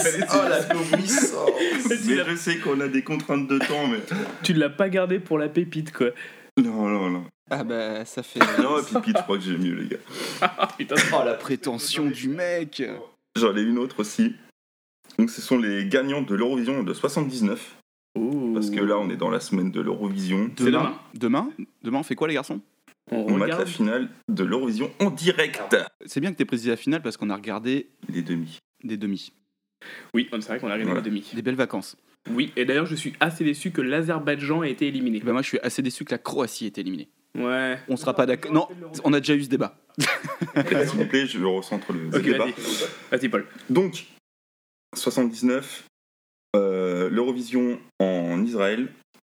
[0.49, 1.51] la jouissance.
[2.07, 4.01] Mais je sais qu'on a des contraintes de temps, mais.
[4.43, 6.09] Tu ne l'as pas gardé pour la pépite, quoi.
[6.59, 7.25] Non, non, non.
[7.51, 8.40] Ah bah ça fait.
[8.62, 9.97] Non, Pete, je crois que j'ai mieux, les gars.
[10.40, 10.95] Ah, putain.
[11.12, 12.83] Oh la prétention du mec.
[13.37, 14.35] J'en ai une autre aussi.
[15.19, 17.77] Donc, ce sont les gagnants de l'Eurovision de 79.
[18.55, 20.51] Parce que là, on est dans la semaine de l'Eurovision.
[20.57, 21.51] Demain, demain,
[21.83, 22.61] demain, on fait quoi les garçons?
[23.11, 23.69] On On mate la regarde.
[23.69, 25.77] finale de l'Eurovision en direct.
[26.07, 28.59] C'est bien que t'aies précisé la finale parce qu'on a regardé Les demi.
[28.83, 29.33] des demi,
[30.14, 31.01] Oui, c'est vrai qu'on arrive à Voilà.
[31.01, 31.31] la demi.
[31.35, 31.97] des belles vacances.
[32.31, 35.19] Oui, et d'ailleurs, je suis assez déçu que l'Azerbaïdjan ait été éliminé.
[35.19, 37.11] Et ben moi, je suis assez déçu que la Croatie ait été éliminée.
[37.37, 37.79] Ouais.
[37.88, 38.53] On sera pas d'accord.
[38.53, 38.69] Non,
[39.05, 39.77] on a déjà eu ce débat.
[39.99, 42.45] S'il vous plaît, je recentre le le Ok, débat.
[42.47, 42.55] vas-y.
[43.11, 43.47] Vas-y, Paul.
[43.69, 44.07] Donc,
[44.95, 45.85] 79,
[46.57, 48.88] euh, l'Eurovision en Israël.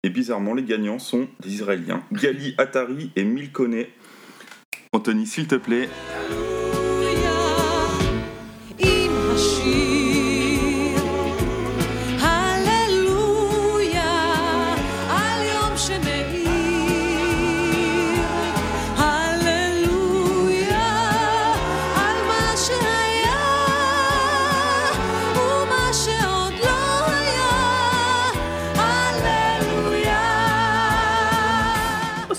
[0.05, 2.05] Et bizarrement, les gagnants sont des Israéliens.
[2.13, 3.85] Gali Atari et Milkone.
[4.93, 5.89] Anthony, s'il te plaît.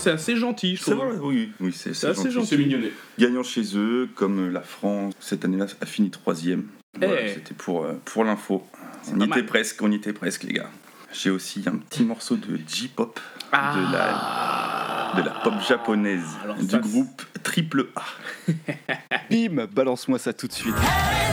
[0.00, 1.04] C'est assez gentil, je C'est trouve.
[1.06, 2.50] vrai, oui, oui c'est C'est c'est assez gentil.
[2.50, 2.58] gentil.
[2.58, 2.92] mignonné.
[3.18, 6.64] Gagnant chez eux, comme la France, cette année-là a fini troisième.
[6.98, 7.28] Voilà, Eh.
[7.34, 8.66] C'était pour, euh, pour l'info.
[9.02, 10.70] C'est On y était presque, on y était presque, les gars.
[11.12, 13.18] J'ai aussi un petit morceau de J-pop,
[13.52, 13.74] Ah.
[13.76, 18.52] de, la, de la pop japonaise, Alors du ça, groupe Triple A.
[19.30, 20.74] Bim, balance-moi ça tout de suite.
[20.78, 21.29] Ah,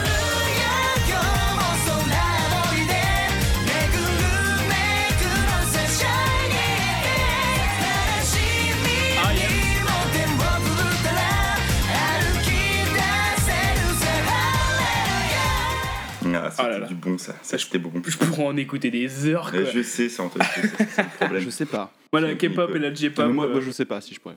[16.58, 16.88] c'était là là.
[16.88, 17.36] du bon, ça.
[17.42, 17.92] Ça, c'était bon.
[18.06, 19.64] Je pourrais en écouter des heures, quoi.
[19.64, 20.30] Je sais, c'est le
[21.20, 21.42] problème.
[21.44, 21.92] Je sais pas.
[22.12, 23.32] Voilà, K-pop et la J-pop.
[23.32, 24.36] moi, euh, moi, je sais pas si je pourrais.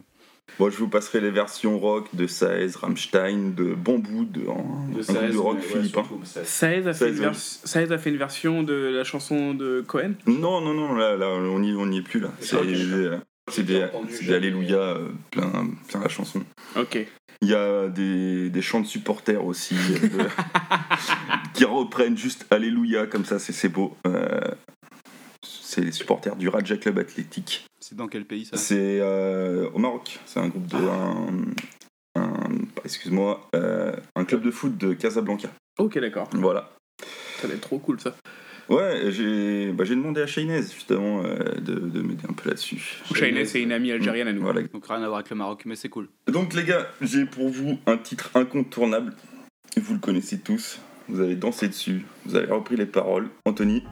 [0.59, 4.43] Bon, je vous passerai les versions rock de Saez, Rammstein, de Bambou, de,
[5.39, 6.05] rock philippin.
[6.25, 7.21] Saez a, fait Saez, une ouais.
[7.21, 10.15] vers- Saez a fait une version de la chanson de Cohen?
[10.27, 12.31] Non, non, non, là, là on n'y on y est plus là.
[12.41, 12.67] C'est Ok.
[12.67, 13.11] des,
[13.49, 15.51] c'est des, c'est des Alléluia euh, plein,
[15.89, 16.43] plein la chanson.
[16.77, 17.07] Ok.
[17.43, 20.29] Il y a des, des chants de supporters aussi euh, de-
[21.55, 23.97] qui reprennent juste Alléluia comme ça, c'est c'est beau.
[24.07, 24.41] Euh,
[25.43, 27.65] c'est les supporters du Raja Club Athlétique.
[27.81, 28.57] C'est dans quel pays ça?
[28.57, 30.19] C'est euh, au Maroc.
[30.27, 30.77] C'est un groupe de.
[30.77, 31.27] Un,
[32.17, 35.49] un- excuse-moi, euh, un club de foot de Casablanca.
[35.79, 36.29] Ok, d'accord.
[36.33, 36.71] Voilà.
[37.41, 38.15] Ça va être trop cool ça.
[38.71, 43.03] Ouais, j'ai bah, j'ai demandé à Shaynez justement euh, de, de m'aider un peu là-dessus.
[43.13, 44.43] Shaynez, c'est une amie algérienne à nous.
[44.43, 44.63] Voilà.
[44.63, 46.09] Donc rien à voir avec le Maroc, mais c'est cool.
[46.29, 49.13] Donc les gars, j'ai pour vous un titre incontournable.
[49.77, 50.79] Vous le connaissez tous.
[51.09, 52.05] Vous avez dansé dessus.
[52.25, 53.29] Vous avez repris les paroles.
[53.45, 53.83] Anthony.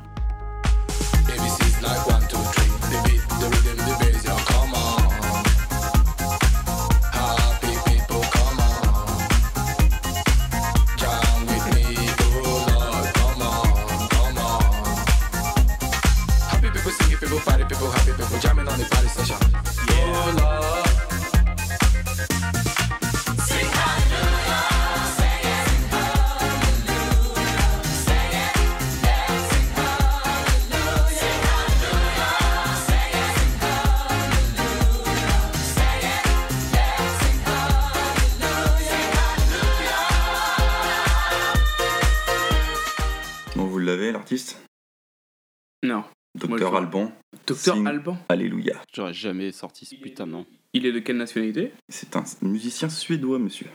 [47.66, 48.18] Docteur Alban.
[48.28, 48.74] Alléluia.
[48.94, 50.46] J'aurais jamais sorti ce putain de nom.
[50.72, 51.72] Il est de quelle nationalité?
[51.88, 53.66] C'est un musicien suédois, monsieur.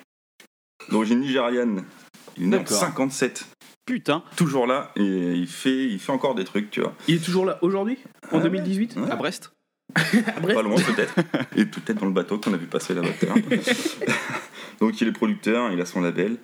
[0.90, 1.84] D'origine nigériane.
[2.38, 2.78] Il est né en D'accord.
[2.78, 3.46] 57.
[3.86, 6.96] Putain, Toujours là, et il fait, il fait encore des trucs, tu vois.
[7.10, 7.98] Il est toujours là aujourd'hui?
[8.32, 8.44] En Ouais.
[8.44, 9.12] 2018 Ouais.
[9.12, 9.52] à Brest?
[9.96, 10.56] À Brest?
[10.56, 11.16] Pas loin peut-être.
[11.58, 13.10] et peut-être dans le bateau qu'on a vu passer là-bas.
[13.20, 13.38] tout à l'heure.
[14.80, 16.38] Donc il est producteur, il a son label.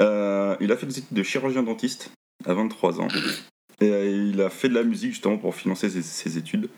[0.00, 2.12] Euh, il a fait des études de chirurgien dentiste
[2.44, 3.08] à 23 ans.
[3.80, 6.68] Et euh, il a fait de la musique justement pour financer ses, ses études.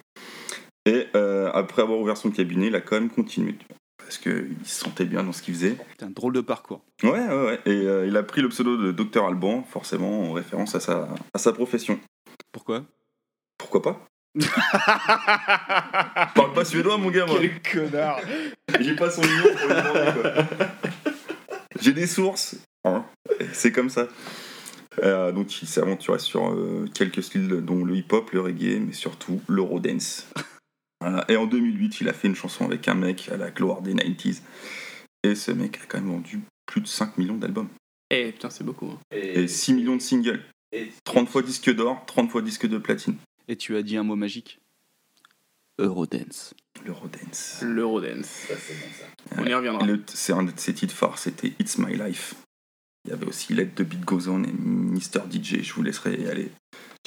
[0.86, 3.56] Et euh, après avoir ouvert son cabinet, il a quand même continué.
[3.98, 5.76] Parce qu'il se sentait bien dans ce qu'il faisait.
[5.90, 6.80] Putain, drôle de parcours.
[7.02, 7.60] Ouais, ouais, ouais.
[7.66, 11.08] Et euh, il a pris le pseudo de Docteur Alban, forcément en référence à sa,
[11.34, 12.00] à sa profession.
[12.52, 12.84] Pourquoi?
[13.58, 14.06] Pourquoi pas?
[16.34, 17.38] Parle pas suédois, mon gars, moi.
[17.40, 18.20] Quel connard
[18.80, 20.44] J'ai pas son nom pour lui demander, quoi.
[21.80, 22.56] J'ai des sources.
[22.84, 23.04] hein.
[23.52, 24.08] C'est comme ça.
[25.02, 28.92] Euh, donc il s'est aventuré sur euh, quelques styles dont le hip-hop, le reggae, mais
[28.92, 30.26] surtout l'eurodance.
[31.00, 31.24] Voilà.
[31.28, 33.94] Et en 2008, il a fait une chanson avec un mec à la gloire des
[33.94, 34.42] 90s.
[35.22, 37.68] Et ce mec a quand même vendu plus de 5 millions d'albums.
[38.10, 38.86] Eh putain, c'est beaucoup.
[38.90, 38.98] hein.
[39.12, 40.42] Et 6 millions de singles.
[41.04, 43.14] 30 fois disque d'or, 30 fois disque de platine.
[43.46, 44.58] Et tu as dit un mot magique?
[45.78, 46.52] Eurodance.
[46.84, 47.60] L'eurodance.
[47.62, 48.46] L'Eurodance.
[49.36, 49.86] On y reviendra.
[49.86, 52.34] Le- C'est un de ses titres forts, c'était It's My Life.
[53.08, 55.22] Il y avait aussi Let the Beat Goes On et Mr.
[55.32, 55.62] DJ.
[55.62, 56.50] Je vous laisserai aller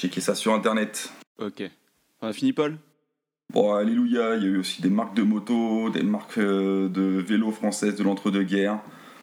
[0.00, 1.12] checker ça sur internet.
[1.38, 1.62] Ok.
[2.20, 2.76] On a fini, Paul?
[3.52, 7.02] Bon, alléluia, il y a eu aussi des marques de moto, des marques euh, de
[7.02, 8.80] vélos françaises de l'entre-deux-guerres.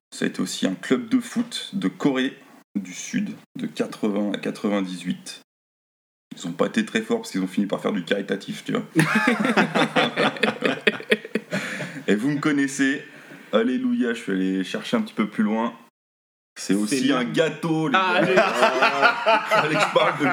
[0.10, 2.38] Ça a été aussi un club de foot de Corée
[2.76, 5.42] du Sud, de 80 à 98.
[6.34, 8.72] Ils ont pas été très forts parce qu'ils ont fini par faire du caritatif, tu
[8.72, 8.86] vois.
[12.08, 13.04] Et vous me connaissez,
[13.52, 15.74] alléluia, je suis allé chercher un petit peu plus loin.
[16.60, 18.54] C'est aussi un gâteau, les Ah, gars.
[19.94, 20.26] Parle de.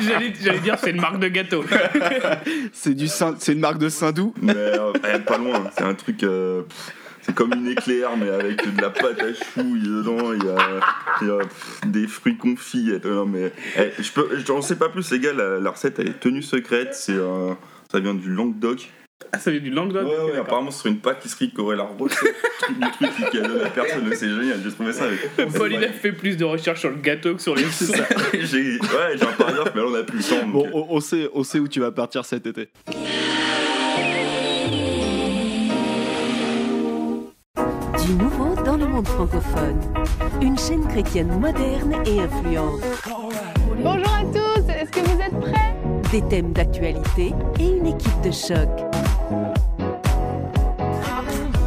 [0.00, 1.62] J'allais j'allais dire c'est une marque de gâteau.
[2.72, 5.94] C'est du Saint- c'est une marque de Saint-Doux Mais euh, eh, pas loin, c'est un
[5.94, 6.22] truc.
[6.22, 6.62] euh,
[7.22, 10.32] c'est comme une éclair, mais avec de la pâte à chouille dedans.
[10.32, 10.80] Il y a,
[11.20, 12.90] il y a, pff, des fruits confits.
[13.04, 15.32] Non, mais eh, je peux, j'en sais pas plus, les gars.
[15.34, 16.94] La, la recette elle est tenue secrète.
[16.94, 17.52] C'est, euh,
[17.92, 18.88] ça vient du Languedoc.
[19.32, 20.40] Ah, ça vient du Languedoc Ouais, ouais, d'accord.
[20.40, 22.34] apparemment, c'est sur une pâtisserie la recette
[22.70, 24.08] du truc qui a donné à personne.
[24.14, 24.60] C'est génial.
[24.64, 25.52] J'ai trouvé ça avec.
[25.56, 27.90] Paul, il a fait plus de recherches sur le gâteau que sur les sous.
[27.92, 27.98] ouais,
[28.42, 28.78] j'ai
[29.22, 30.46] un paragraphe, mais là, on a plus le temps.
[30.46, 32.68] Bon, on, on sait, on sait où tu vas partir cet été.
[38.06, 39.80] Du nouveau dans le monde francophone.
[40.40, 42.80] Une chaîne chrétienne moderne et influente.
[43.82, 44.57] Bonjour à tous,
[46.10, 48.68] Des thèmes d'actualité et une équipe de choc.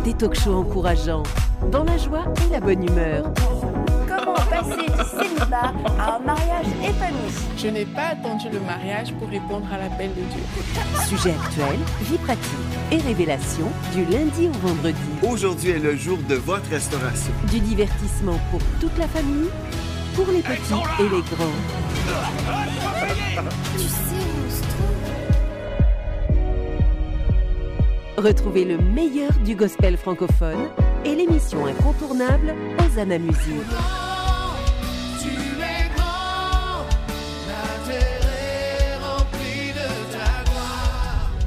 [0.04, 1.22] Des talk-shows encourageants,
[1.72, 3.32] dans la joie et la bonne humeur.
[4.08, 7.32] Comment passer du célibat à un mariage épanoui?
[7.56, 10.42] Je n'ai pas attendu le mariage pour répondre à l'appel de Dieu.
[11.08, 12.42] Sujets actuels, vie pratique
[12.92, 14.98] et révélations du lundi au vendredi.
[15.22, 17.32] Aujourd'hui est le jour de votre restauration.
[17.52, 19.50] Du divertissement pour toute la famille,
[20.16, 21.62] pour les petits et les grands.
[23.78, 24.21] Tu sais
[28.18, 30.68] Retrouvez le meilleur du gospel francophone
[31.06, 33.40] et l'émission incontournable Hosanna Musique.
[35.22, 36.86] Tu es grand,
[37.48, 41.40] la terre est remplie de ta gloire.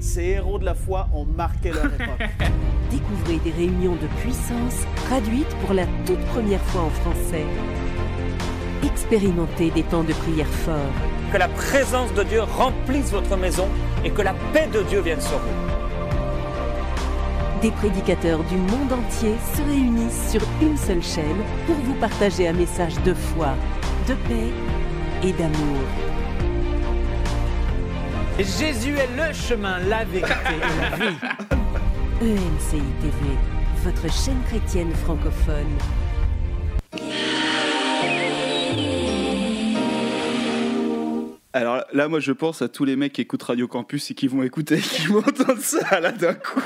[0.00, 2.28] Ces héros de la foi ont marqué leur époque.
[2.90, 7.46] Découvrez des réunions de puissance traduites pour la toute première fois en français.
[8.82, 11.17] Expérimentez des temps de prière forts.
[11.32, 13.68] Que la présence de Dieu remplisse votre maison
[14.02, 15.68] et que la paix de Dieu vienne sur vous.
[17.60, 22.54] Des prédicateurs du monde entier se réunissent sur une seule chaîne pour vous partager un
[22.54, 23.48] message de foi,
[24.06, 24.52] de paix
[25.22, 25.82] et d'amour.
[28.38, 31.16] Jésus est le chemin, la vérité et la vie.
[32.22, 33.36] EMCI TV,
[33.84, 35.76] votre chaîne chrétienne francophone.
[41.58, 44.28] Alors là, moi, je pense à tous les mecs qui écoutent Radio Campus et qui
[44.28, 46.60] vont écouter, qui vont entendre ça là d'un coup.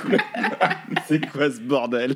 [1.09, 2.15] C'est quoi ce bordel?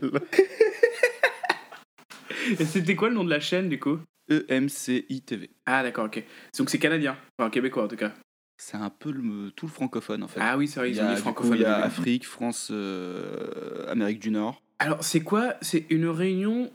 [2.60, 3.98] Et c'était quoi le nom de la chaîne du coup?
[4.30, 5.48] EMCI TV.
[5.64, 6.22] Ah d'accord, ok.
[6.58, 8.12] Donc c'est canadien, enfin québécois en tout cas.
[8.58, 10.40] C'est un peu le- tout le francophone en fait.
[10.42, 11.76] Ah oui, c'est vrai, ils Il ont a, mis du francophone coup, Il y a.
[11.82, 14.62] Afrique, France, euh, Amérique du Nord.
[14.80, 15.54] Alors c'est quoi?
[15.62, 16.70] C'est une réunion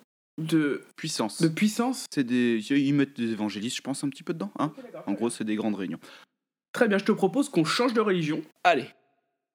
[0.46, 1.42] de puissance.
[1.42, 4.52] De puissance C'est des, ils mettent des évangélistes, je pense, un petit peu dedans.
[4.60, 4.74] Hein
[5.06, 6.00] en gros, c'est des grandes réunions.
[6.74, 8.42] Très bien, je te propose qu'on change de religion.
[8.64, 8.88] Allez.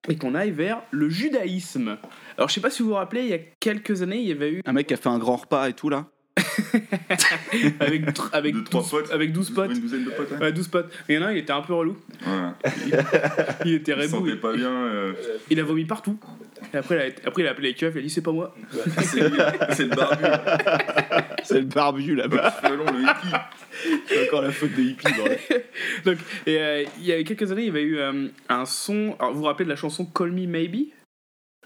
[0.08, 1.98] Et qu'on aille vers le judaïsme.
[2.36, 4.32] Alors je sais pas si vous vous rappelez, il y a quelques années, il y
[4.32, 6.06] avait eu Un mec qui a fait un grand repas et tout là.
[7.80, 9.70] avec avec 12, avec 12 potes.
[9.72, 10.32] Une douzaine de potes.
[10.32, 10.38] hein.
[10.40, 10.92] Ouais, 12 potes.
[11.08, 11.96] Mais il y en a un, il était un peu relou.
[13.64, 14.26] Il était Il se rebou.
[14.28, 14.70] sentait pas bien.
[14.70, 15.12] euh,
[15.50, 16.18] Il a vomi partout.
[16.72, 18.32] Et après, il a, après, il a appelé les keufs, il a dit c'est pas
[18.32, 18.54] moi.
[19.02, 19.20] C'est
[19.72, 20.24] c'est le barbu.
[21.44, 22.56] C'est le barbu là-bas.
[22.70, 23.36] Le long, le hippie.
[24.06, 25.12] C'est encore la faute des hippies.
[25.16, 25.38] bordel.
[26.04, 26.16] Donc,
[26.46, 29.14] et, euh, il y a quelques années, il y avait eu euh, un son.
[29.18, 30.88] Alors, vous vous rappelez de la chanson Call Me Maybe?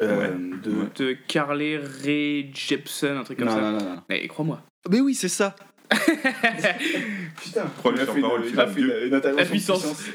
[0.03, 1.05] Euh, de...
[1.05, 3.61] de Carly Rae Jepsen, un truc comme Non, ça.
[3.61, 4.03] non, non, non.
[4.09, 4.63] Mais crois-moi.
[4.89, 5.55] Mais oui, c'est ça.
[5.91, 7.99] Putain, parole.
[7.99, 10.05] une, une La puissance.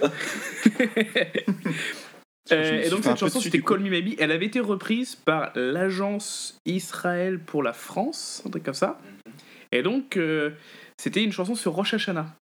[2.52, 3.60] Euh, et donc cette chanson c'était.
[3.60, 8.64] Call Me Maybe, elle avait été reprise par l'agence Israël pour la France, un truc
[8.64, 9.00] comme ça.
[9.72, 10.52] Et donc euh,
[11.02, 12.36] c'était une chanson sur Rosh Hashanah.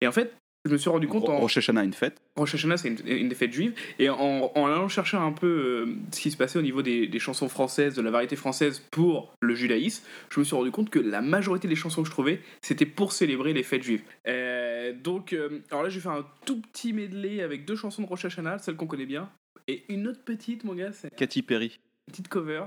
[0.00, 2.20] Et en fait, je me suis rendu compte en Rosh Hashanah, une fête.
[2.36, 4.16] Rosh Hashanah c'est une, une des fêtes juives et en,
[4.54, 7.48] en allant chercher un peu euh, ce qui se passait au niveau des, des chansons
[7.48, 11.22] françaises, de la variété française pour le judaïsme, je me suis rendu compte que la
[11.22, 14.02] majorité des chansons que je trouvais c'était pour célébrer les fêtes juives.
[14.26, 18.02] Euh, donc euh, alors là je vais faire un tout petit medley avec deux chansons
[18.02, 19.30] de Rosh Hashanah, celles qu'on connaît bien,
[19.68, 21.78] et une autre petite mon gars, c'est Katy Perry.
[22.06, 22.64] petite cover.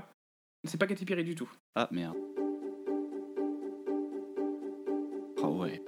[0.64, 1.50] C'est pas Katy Perry du tout.
[1.74, 2.16] Ah merde.
[5.42, 5.82] Ah ouais.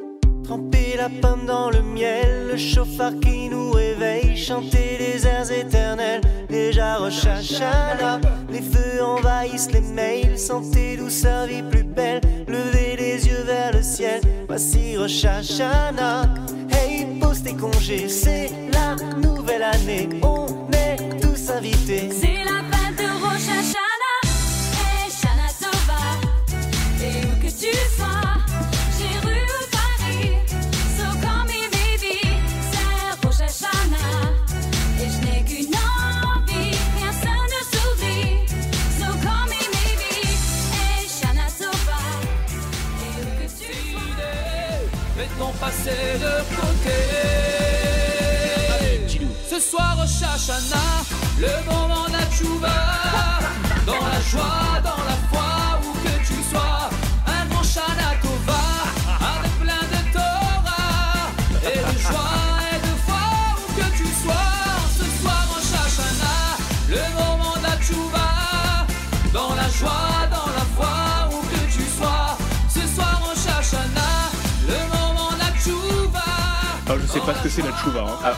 [0.44, 6.20] Tremper la pomme dans le miel, le chauffard qui nous réveille, chanter les airs éternels,
[6.50, 8.20] déjà Rosh Hashanah.
[8.50, 13.82] Les feux envahissent les mails, santé, douceur, vie plus belle, lever les yeux vers le
[13.82, 16.28] ciel, voici Rosh Hashanah.
[16.70, 22.10] Hey, pose tes congés, c'est la nouvelle année, on est tous invités.
[22.10, 24.20] C'est la fête de Rosh Hashanah
[24.76, 26.02] et Shana Tova.
[27.02, 27.74] Et où que tu
[45.60, 46.98] passé de côté.
[49.50, 50.86] Ce soir au Shashana,
[51.38, 52.68] le moment de la tchouva.
[53.86, 56.93] Dans la joie, dans la foi, où que tu sois.
[77.24, 78.02] Pas ce que c'est la tchouva.
[78.02, 78.18] hein.
[78.22, 78.36] Ah,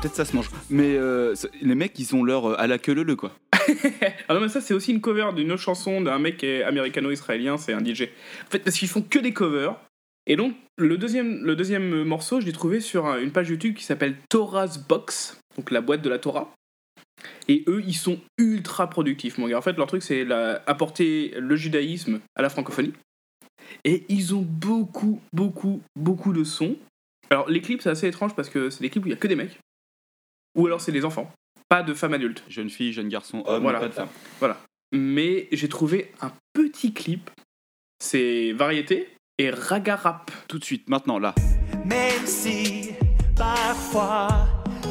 [0.00, 0.50] Peut-être ça se mange.
[0.70, 3.32] Mais euh, les mecs, ils ont leur euh, à la queue leu quoi.
[4.28, 7.72] Ah non, mais ça, c'est aussi une cover d'une autre chanson d'un mec américano-israélien, c'est
[7.72, 8.02] un DJ.
[8.46, 9.76] En fait, parce qu'ils font que des covers.
[10.26, 13.74] Et donc, le deuxième, le deuxième morceau, je l'ai trouvé sur un- une page YouTube
[13.74, 16.50] qui s'appelle Torah's Box, donc la boîte de la Torah.
[17.48, 19.58] Et eux, ils sont ultra productifs, mon gars.
[19.58, 20.26] En fait, leur truc, c'est
[20.66, 22.92] apporter le judaïsme à la francophonie.
[23.84, 26.76] Et ils ont beaucoup, beaucoup, beaucoup de sons.
[27.30, 29.16] Alors, les clips, c'est assez étrange parce que c'est des clips où il y a
[29.18, 29.58] que des mecs.
[30.56, 31.30] Ou alors, c'est des enfants.
[31.68, 32.44] Pas de femmes adultes.
[32.48, 33.80] Jeune fille, jeune garçon, homme, Voilà.
[33.80, 34.08] pas de femme.
[34.38, 34.58] Voilà.
[34.92, 37.30] Mais j'ai trouvé un petit clip.
[37.98, 39.08] C'est variété
[39.38, 40.30] et raga rap.
[40.48, 41.34] Tout de suite, maintenant, là.
[41.84, 42.90] Même si
[43.36, 44.28] parfois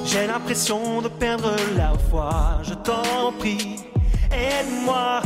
[0.06, 2.60] J'ai l'impression de perdre la foi.
[2.64, 3.76] Je t'en prie,
[4.32, 5.22] aide-moi,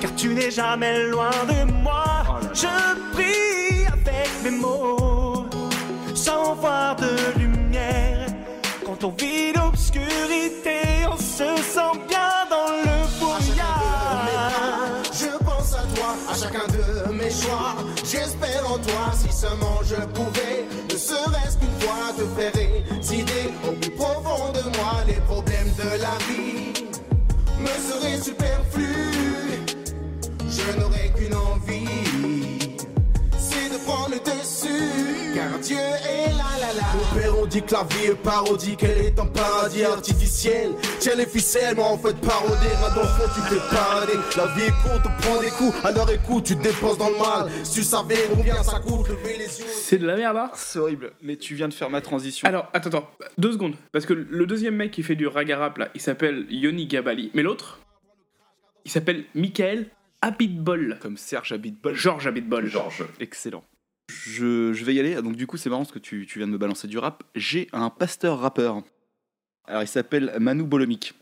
[0.00, 2.40] car tu n'es jamais loin de moi.
[2.54, 5.01] Je prie avec mes mots,
[6.24, 8.26] sans voir de lumière.
[8.86, 10.78] Quand on vit l'obscurité,
[11.12, 15.02] on se sent bien dans le brouillard.
[15.22, 17.74] Je pense à toi, à chacun de mes choix.
[18.04, 23.72] J'espère en toi, si seulement je pouvais, ne serait-ce qu'une fois te faire résider au
[23.72, 26.72] plus profond de moi les problèmes de la vie
[27.58, 29.58] me seraient superflus.
[30.56, 32.11] Je n'aurais qu'une envie,
[35.62, 36.82] Dieu est là, là, là.
[36.94, 40.72] Mon père, on dit que la vie est parodique, qu'elle est un paradis artificiel.
[40.98, 44.12] Tiens les ficelles, mais en fait parodie, un d'enfant tu fais parader.
[44.36, 47.16] La vie est courte, on prend des coups, alors écoute, tu te dépenses dans le
[47.16, 47.50] mal.
[47.62, 49.66] Si tu savais combien ça coûte, lever les yeux.
[49.68, 51.12] C'est de la merde, hein C'est horrible.
[51.22, 52.48] Mais tu viens de faire ma transition.
[52.48, 53.76] Alors, attends, attends, deux secondes.
[53.92, 57.30] Parce que le deuxième mec qui fait du raga rap, là, il s'appelle Yoni Gabali.
[57.34, 57.78] Mais l'autre,
[58.84, 59.86] il s'appelle Michael
[60.22, 60.98] Abitbol.
[61.00, 61.94] Comme Serge Abitbol.
[61.94, 62.66] Georges Abitbol.
[62.66, 63.04] Georges.
[63.20, 63.62] Excellent.
[64.12, 65.14] Je, je vais y aller.
[65.22, 67.24] Donc, du coup, c'est marrant parce que tu, tu viens de me balancer du rap.
[67.34, 68.82] J'ai un pasteur rappeur.
[69.66, 71.14] Alors, il s'appelle Manu Bolomik.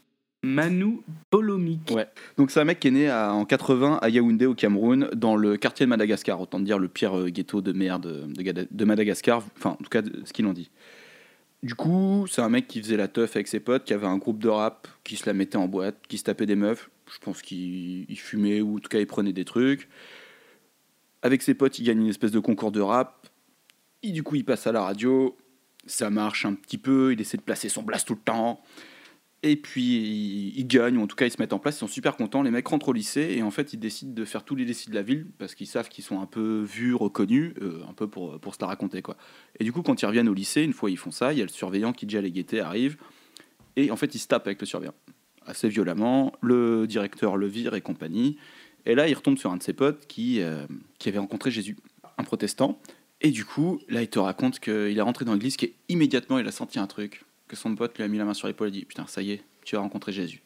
[0.43, 1.91] Manu Bolomik.
[1.91, 2.07] Ouais.
[2.39, 5.37] Donc, c'est un mec qui est né à- en 80 à Yaoundé, au Cameroun, dans
[5.37, 6.41] le quartier de Madagascar.
[6.41, 9.43] Autant dire le pire euh, ghetto de merde de, Madagascar.
[9.59, 10.71] Enfin, en tout cas, ce qu'ils ont dit.
[11.63, 14.17] Du coup, c'est un mec qui faisait la teuf avec ses potes, qui avait un
[14.17, 16.89] groupe de rap, qui se la mettait en boîte, qui se tapait des meufs.
[17.13, 19.89] Je pense qu'il il fumait ou en tout cas il prenait des trucs.
[21.23, 23.29] Avec ses potes, il gagne une espèce de concours de rap.
[24.03, 25.37] Et du coup, il passe à la radio.
[25.87, 27.13] Ça marche un petit peu.
[27.13, 28.63] Il essaie de placer son blast tout le temps.
[29.43, 31.77] Et puis, il, il gagne, ou en tout cas, ils se mettent en place.
[31.77, 32.43] Ils sont super contents.
[32.43, 33.35] Les mecs rentrent au lycée.
[33.37, 35.27] Et en fait, ils décident de faire tous les lycées de la ville.
[35.39, 37.55] Parce qu'ils savent qu'ils sont un peu vus, reconnus.
[37.61, 39.17] euh, un peu pour, pour se la raconter, quoi.
[39.59, 41.43] Et du coup, quand ils reviennent au lycée, une fois ils font ça, il y
[41.43, 42.97] a le surveillant qui déjà les guettait, arrive.
[43.77, 44.95] Et en fait, il se tape avec le surveillant.
[45.47, 46.33] Assez violemment.
[46.43, 48.37] Le directeur le vire et compagnie.
[48.87, 50.67] Et là, il retombe sur un de ses potes qui, euh,
[50.99, 51.77] qui avait rencontré Jésus,
[52.19, 52.81] un protestant.
[53.21, 56.53] Et du coup, là, il te raconte qu'il est rentré dans l'église, qu'immédiatement, il a
[56.53, 58.85] senti un truc, que son pote lui a mis la main sur l'épaule et dit
[58.85, 60.43] Putain, ça y est, tu as rencontré Jésus.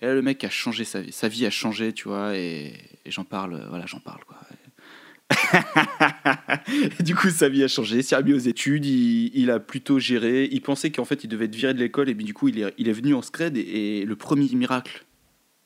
[0.00, 1.12] Et là, le mec a changé sa vie.
[1.12, 2.74] Sa vie a changé, tu vois, et,
[3.06, 4.38] j'en parle, euh, voilà, j'en parle, quoi.
[6.98, 7.98] Et du coup, sa vie a changé.
[7.98, 8.84] Il s'est remis aux études.
[8.84, 10.48] Il, a plutôt géré.
[10.52, 12.10] Il pensait qu'en fait, il devait être viré de l'école.
[12.10, 13.56] Et puis, du coup, il est, il est venu en scred.
[13.56, 15.04] Et le premier miracle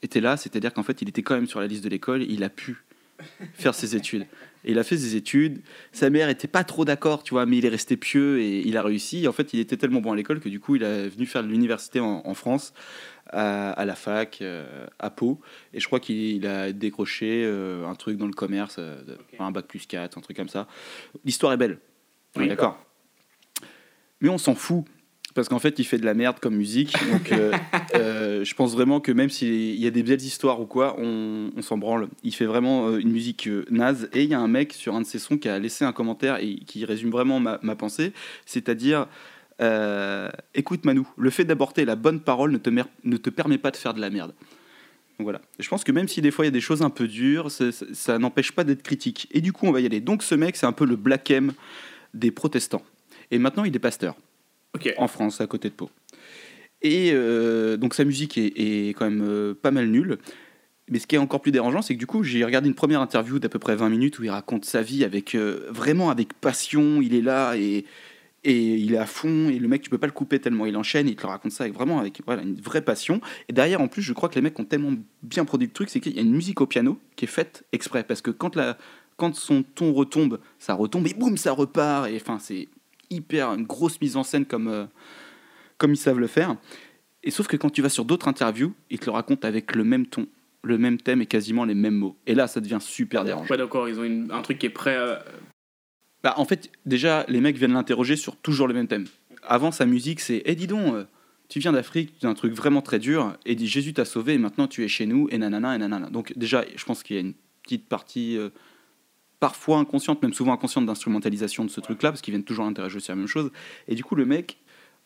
[0.03, 0.37] était là.
[0.37, 2.23] C'est-à-dire qu'en fait, il était quand même sur la liste de l'école.
[2.23, 2.77] Il a pu
[3.55, 4.27] faire ses études.
[4.65, 5.63] Et il a fait ses études.
[5.93, 8.77] Sa mère était pas trop d'accord, tu vois, mais il est resté pieux et il
[8.77, 9.25] a réussi.
[9.25, 11.27] Et en fait, il était tellement bon à l'école que du coup, il est venu
[11.27, 12.75] faire de l'université en, en France,
[13.31, 15.41] à, à la fac, euh, à Pau.
[15.73, 19.01] Et je crois qu'il il a décroché euh, un truc dans le commerce, euh,
[19.39, 20.67] un bac plus 4, un truc comme ça.
[21.25, 21.79] L'histoire est belle.
[22.37, 22.49] Oui.
[22.49, 22.85] d'accord.
[24.21, 24.85] Mais on s'en fout.
[25.37, 26.95] Parce qu'en fait, il fait de la merde comme musique.
[27.13, 27.53] Donc, euh,
[27.95, 31.51] euh, je pense vraiment que même s'il y a des belles histoires ou quoi, on,
[31.57, 32.09] on s'en branle.
[32.25, 34.09] Il fait vraiment euh, une musique naze.
[34.13, 35.93] Et il y a un mec sur un de ses sons qui a laissé un
[35.93, 38.13] commentaire et qui résume vraiment ma, ma pensée.
[38.47, 39.07] C'est-à-dire,
[39.61, 42.71] euh, écoute Manu, le fait d'aborder la bonne parole ne te,
[43.05, 44.35] ne te permet pas de faire de la merde.
[45.19, 45.41] Donc voilà.
[45.59, 47.51] Je pense que même si des fois il y a des choses un peu dures,
[47.51, 49.29] ça, ça- ça n'empêche pas d'être critique.
[49.33, 50.01] Et du coup, on va y aller.
[50.01, 51.53] Donc ce mec, c'est un peu le Black M
[52.15, 52.83] des protestants.
[53.31, 54.15] Et maintenant, il est pasteur.
[54.99, 55.91] En France, à côté de Pau.
[56.83, 60.19] Et euh, donc sa musique est, quand même euh, pas mal nulle.
[60.89, 63.01] Mais ce qui est encore plus dérangeant, c'est que du coup, j'ai regardé une première
[63.01, 66.33] interview d'à peu près 20 minutes où il raconte sa vie avec euh, vraiment avec
[66.35, 67.03] passion.
[67.03, 67.85] Il est là et,
[68.45, 69.49] et il est à fond.
[69.49, 71.09] Et le mec, tu peux pas le couper tellement il enchaîne.
[71.09, 73.21] Il te raconte ça avec vraiment avec voilà, une vraie passion.
[73.49, 74.93] Et derrière, en plus, je crois que les mecs ont tellement
[75.25, 77.65] bien produit le truc, c'est qu'il y a une musique au piano qui est faite
[77.73, 78.05] exprès.
[78.05, 78.79] Parce que quand, la,
[79.17, 82.09] quand son ton retombe, ça retombe et boum, ça repart.
[82.09, 82.69] Et enfin, c'est
[83.11, 84.85] hyper une grosse mise en scène comme, euh,
[85.79, 86.57] comme ils savent le faire.
[87.23, 89.85] Et sauf que quand tu vas sur d'autres interviews, ils te le racontent avec le
[89.85, 90.27] même ton,
[90.63, 92.17] le même thème et quasiment les mêmes mots.
[92.27, 93.51] Et là, ça devient super dérangeant.
[93.51, 95.25] Ouais, d'accord, ils ont une- un truc qui est prêt à.
[96.23, 99.07] Bah, en fait, déjà, les mecs viennent l'interroger sur toujours le même thème.
[99.43, 101.05] Avant, sa musique, c'est Eh, dis donc, euh,
[101.49, 104.35] tu viens d'Afrique, tu as un truc vraiment très dur, et dit Jésus t'a sauvé,
[104.35, 106.11] et maintenant tu es chez nous, et nanana, et nanana.
[106.11, 108.49] Donc, déjà, je pense qu'il y a une petite partie, euh,
[109.41, 113.13] parfois inconsciente, même souvent inconsciente, d'instrumentalisation de ce truc-là, parce qu'ils viennent toujours l'interroger sur
[113.13, 113.51] la même chose.
[113.89, 114.59] Et du coup, le mec,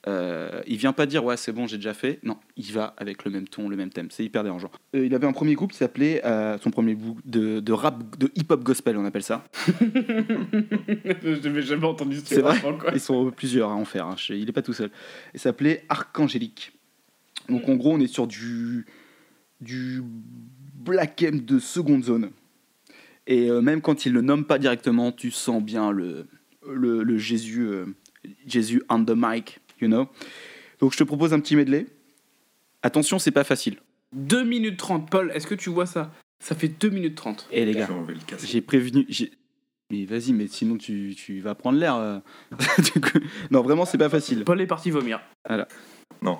[0.06, 2.20] euh, il vient pas dire Ouais, c'est bon, j'ai déjà fait.
[2.22, 4.08] Non, il va avec le même ton, le même thème.
[4.10, 4.70] C'est hyper dérangeant.
[4.96, 8.16] Euh, il avait un premier groupe qui s'appelait, euh, son premier groupe de, de rap,
[8.18, 9.44] de hip-hop gospel, on appelle ça.
[9.78, 12.92] Je n'avais jamais entendu ce C'est vrai avant, quoi.
[12.94, 14.06] Ils sont plusieurs à en faire.
[14.06, 14.16] hein.
[14.30, 14.90] Il n'est pas tout seul.
[15.34, 16.72] Il s'appelait Archangélique.
[17.48, 18.86] Donc en gros, on est sur du,
[19.60, 20.02] du
[20.76, 22.30] Black M de seconde zone.
[23.30, 26.26] Et euh, même quand il le nomme pas directement, tu sens bien le,
[26.68, 27.86] le, le Jésus, euh,
[28.46, 30.08] Jésus on the mic, you know.
[30.80, 31.86] Donc je te propose un petit medley.
[32.82, 33.76] Attention, c'est pas facile.
[34.14, 36.12] 2 minutes 30, Paul, est-ce que tu vois ça?
[36.42, 37.48] Ça fait 2 minutes 30.
[37.52, 37.88] Et les gars,
[38.42, 39.06] j'ai prévenu.
[39.92, 41.94] Mais vas-y, mais sinon tu, tu vas prendre l'air.
[41.96, 42.18] euh.
[43.50, 44.44] Non, vraiment, c'est pas facile.
[44.44, 45.20] Paul est parti vomir.
[45.46, 45.68] Voilà.
[46.22, 46.38] Non.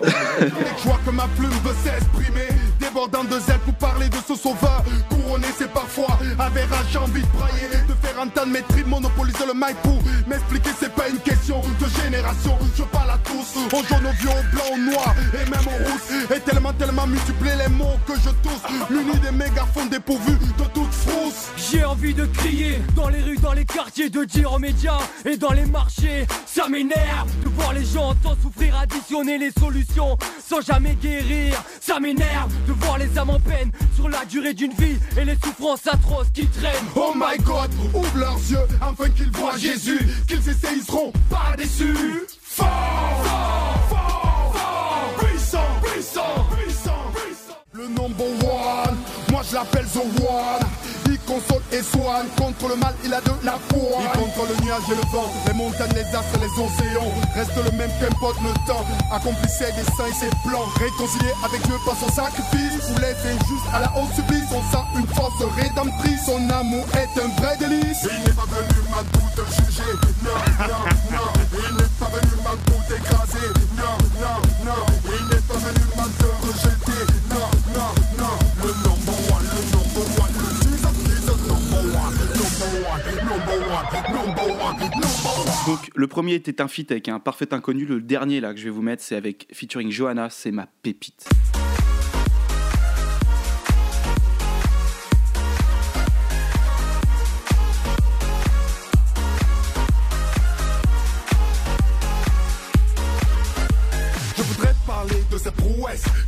[0.00, 2.48] Je vois que ma plume veut s'exprimer
[2.92, 4.84] Débordant de zèle pour parler de ce sauveur.
[5.08, 9.54] Couronné c'est parfois avec j'ai envie de brailler De faire entendre mes tripes, monopoliser le
[9.54, 10.68] mic pour M'expliquer.
[10.78, 14.54] C'est pas une question de génération Je parle à tous, aux jaunes, aux vieux, aux
[14.54, 16.36] blancs, aux noirs Et même aux rousses.
[16.36, 18.90] Et tellement tellement multiplié les mots que je tousse.
[18.90, 21.48] Muni des mégaphones dépourvus de toute frousse.
[21.56, 25.38] J'ai envie de crier dans les rues, dans les quartiers, de dire aux médias et
[25.38, 26.26] dans les marchés.
[26.44, 31.54] Ça m'énerve de voir les gens tant souffrir, additionner les solutions sans jamais guérir.
[31.80, 35.36] Ça m'énerve de voir les âmes en peine sur la durée d'une vie et les
[35.36, 36.86] souffrances atroces qui traînent.
[36.94, 42.26] Oh my god, ouvre leurs yeux afin qu'ils voient Jésus, qu'ils essaient, seront pas déçus.
[42.42, 42.66] Fort,
[43.24, 47.58] fort, fort, fort, puissant, puissant, puissant, puissant.
[47.72, 48.96] Le number one,
[49.30, 50.66] moi je l'appelle The One.
[51.26, 54.02] Console et soigne, contre le mal il a de la foi.
[54.02, 57.12] Il contre le nuage et le vent, les montagnes, les astres, les océans.
[57.34, 60.66] Reste le même qu'importe le temps, accomplit ses desseins et ses plans.
[60.78, 64.48] Réconcilié avec Dieu par son sacrifice, ou les injustes à la haute supplice.
[64.52, 68.06] On sent une force rédemptrice, son amour est un vrai délice.
[68.10, 69.92] Il n'est pas venu ma tout juger,
[70.22, 71.41] non, non, non.
[85.66, 87.84] Donc le premier était un feat avec un parfait inconnu.
[87.84, 90.28] Le dernier là que je vais vous mettre, c'est avec featuring Johanna.
[90.30, 91.28] C'est ma pépite.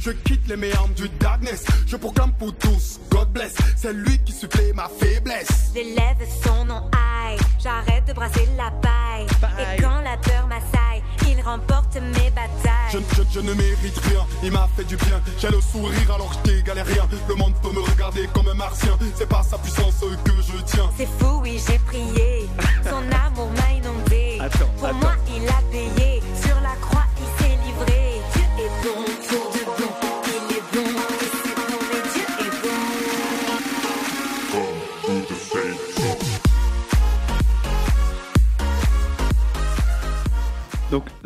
[0.00, 1.64] Je quitte les méandres du darkness.
[1.86, 3.54] Je proclame pour tous, God bless.
[3.76, 5.70] C'est lui qui supplée ma faiblesse.
[5.74, 9.26] J'élève son nom high, j'arrête de brasser la paille.
[9.58, 12.92] Et quand la peur m'assaille, il remporte mes batailles.
[12.92, 15.20] Je, je- je ne mérite rien, il m'a fait du bien.
[15.38, 17.06] J'ai le sourire alors que j'égalais rien.
[17.28, 18.96] Le monde peut me regarder comme un martien.
[19.16, 19.94] C'est pas sa puissance
[20.24, 20.90] que je tiens.
[20.96, 22.48] C'est fou, oui, j'ai prié.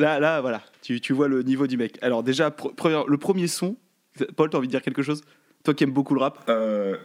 [0.08, 1.98] Là, là, voilà, tu, tu vois le niveau du mec.
[2.02, 3.76] Alors déjà, pr- première- le premier son.
[4.36, 5.22] Paul, t'as envie de dire quelque chose?
[5.64, 6.44] Toi qui aimes beaucoup le rap?
[6.48, 6.96] Euh,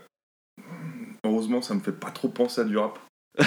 [1.26, 3.00] heureusement, ça me fait pas trop penser à du rap.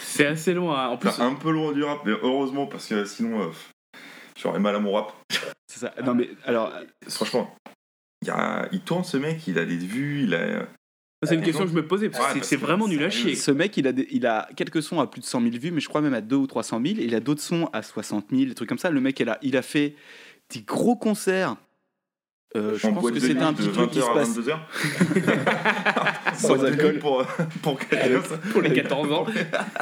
[0.00, 0.84] C'est assez loin.
[0.84, 0.88] hein.
[0.88, 3.50] En plus, un peu loin du rap, mais heureusement, parce que sinon, euh,
[4.36, 5.12] j'aurais mal à mon rap.
[5.68, 5.92] C'est ça.
[6.04, 6.72] Non mais alors,
[7.08, 7.54] Franchement,
[8.22, 10.66] il, y a- il tourne ce mec, il a des vues, il a.
[11.22, 13.34] c'est une question que je me posais, parce que c'est- vraiment nul à chier.
[13.34, 15.70] ce mec, il a, des- il a quelques sons à plus de 100 000 vues,
[15.70, 16.98] mais je crois même à 2 ou 300 000.
[17.00, 18.90] Et il a d'autres sons à 60 000, des trucs comme ça.
[18.90, 19.94] Le mec, il a, il a fait
[20.54, 21.56] des gros concerts.
[22.56, 24.36] Euh, je En pense que c'était un petit truc qui 20h se passe.
[24.38, 24.58] 22h.
[26.36, 26.98] Sans alcool.
[26.98, 27.24] Pour,
[27.62, 28.38] pour ça.
[28.52, 29.26] Pour les 14 ans.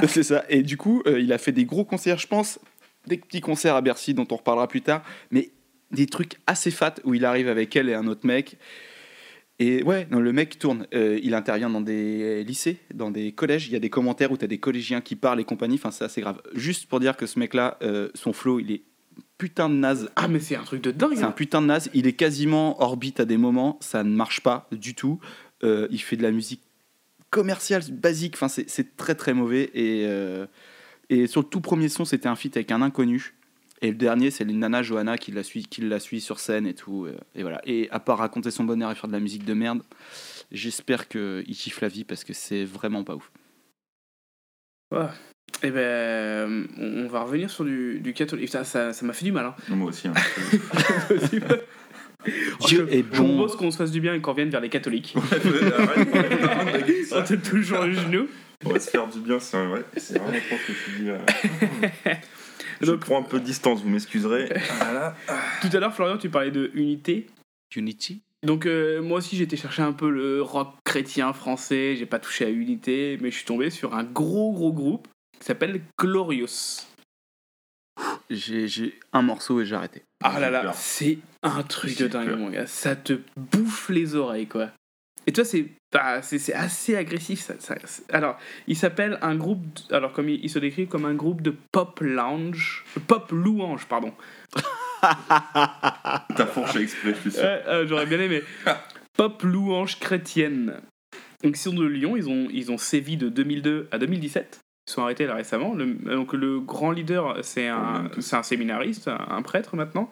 [0.07, 0.45] C'est ça.
[0.49, 2.59] Et du coup, euh, il a fait des gros concerts, je pense,
[3.07, 5.51] des petits concerts à Bercy dont on reparlera plus tard, mais
[5.93, 8.59] des trucs assez fat où il arrive avec elle et un autre mec.
[9.61, 10.87] Et ouais, non, le mec tourne.
[10.95, 13.67] Euh, il intervient dans des lycées, dans des collèges.
[13.67, 15.75] Il y a des commentaires où tu as des collégiens qui parlent et compagnie.
[15.75, 16.41] Enfin, c'est assez grave.
[16.55, 18.83] Juste pour dire que ce mec-là, euh, son flow, il est
[19.37, 20.11] putain de naze.
[20.15, 21.15] Ah, mais c'est un truc de dingue.
[21.17, 21.33] C'est un hein.
[21.33, 21.91] putain de naze.
[21.93, 23.79] Il est quasiment orbite à des moments.
[23.81, 25.19] Ça ne marche pas du tout.
[25.65, 26.63] Euh, il fait de la musique
[27.31, 28.35] commerciale basique.
[28.35, 29.71] Enfin, c'est très très mauvais.
[29.75, 30.07] Et,
[31.11, 33.35] et sur le tout premier son, c'était un feat avec un inconnu.
[33.81, 36.66] Et le dernier, c'est une nana Johanna qui la suit, qui la suit sur scène
[36.66, 37.07] et tout.
[37.07, 37.61] euh, Et voilà.
[37.64, 39.83] Et à part raconter son bonheur et faire de la musique de merde,
[40.51, 43.31] j'espère qu'il kiffe la vie parce que c'est vraiment pas ouf.
[44.91, 45.07] Ouais.
[45.62, 48.49] Et ben, on on va revenir sur du, du catholique.
[48.49, 49.47] Ça ça ça m'a fait du mal.
[49.47, 49.55] Hein.
[49.68, 50.09] Moi aussi.
[50.09, 50.14] hein.
[52.66, 53.37] Dieu je, est je bon.
[53.37, 55.14] propose qu'on se fasse du bien et qu'on revienne vers les catholiques.
[55.16, 55.20] On
[57.22, 58.26] te toujours le genou.
[58.64, 59.85] On va se faire du bien, c'est vrai.
[59.97, 61.18] C'est vraiment trop ce que tu dis là.
[62.81, 64.49] Je Donc- prends un peu de distance, vous m'excuserez.
[64.79, 65.16] Voilà.
[65.61, 67.26] Tout à l'heure, Florian, tu parlais de unité.
[67.76, 72.18] Unity Donc euh, moi aussi j'étais chercher un peu le rock chrétien français, j'ai pas
[72.18, 75.07] touché à Unité, mais je suis tombé sur un gros gros groupe
[75.39, 76.87] qui s'appelle Glorious.
[78.31, 80.03] J'ai j'ai un morceau et j'ai arrêté.
[80.22, 84.47] Ah là là, c'est un truc de dingue mon gars, ça te bouffe les oreilles
[84.47, 84.70] quoi.
[85.29, 87.74] Et toi c'est bah, c'est c'est assez agressif ça,
[88.09, 89.61] Alors, il s'appelle un groupe
[89.91, 94.14] alors comme il, il se décrit comme un groupe de pop lounge, pop louange pardon.
[95.03, 97.43] T'as fourché exprès, je suis sûr.
[97.45, 98.43] Euh, J'aurais bien aimé.
[99.18, 100.81] Pop louange chrétienne.
[101.45, 104.61] Donc, ils sont de Lyon, ils ont, ils ont sévi de 2002 à 2017.
[104.89, 105.74] Ils sont arrêtés là récemment.
[105.74, 110.09] Le, donc, le grand leader, c'est un, un séminariste, un, un prêtre maintenant.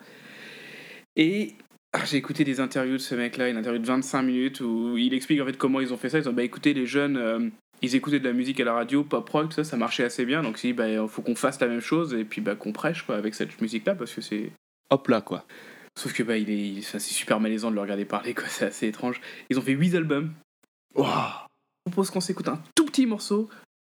[1.16, 1.54] Et
[1.98, 5.14] ah, j'ai écouté des interviews de ce mec-là, une interview de 25 minutes où il
[5.14, 6.18] explique en fait comment ils ont fait ça.
[6.18, 7.48] Ils ont bah écoutez, les jeunes, euh,
[7.80, 10.26] ils écoutaient de la musique à la radio, pop rock, tout ça, ça marchait assez
[10.26, 10.42] bien.
[10.42, 13.02] Donc, il dit bah, faut qu'on fasse la même chose et puis bah, qu'on prêche
[13.02, 14.52] quoi, avec cette musique-là parce que c'est.
[14.90, 15.46] Hop là, quoi.
[15.98, 18.44] Sauf que bah, il est, c'est super malaisant de le regarder parler, quoi.
[18.48, 19.20] C'est assez étrange.
[19.48, 20.32] Ils ont fait 8 albums.
[20.94, 21.02] Je
[21.86, 23.48] propose qu'on s'écoute un tout petit morceau.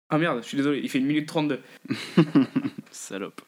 [0.10, 1.62] Ah merde, je suis désolé, il fait 1 minute 32.
[2.92, 3.42] Salope.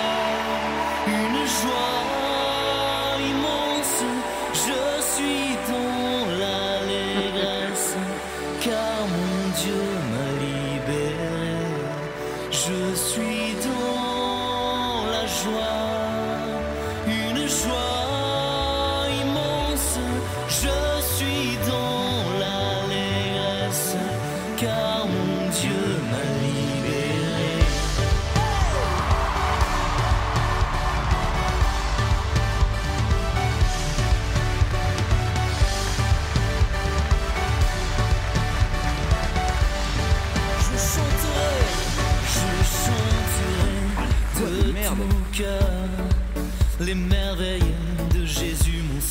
[1.07, 3.60] une joie immense.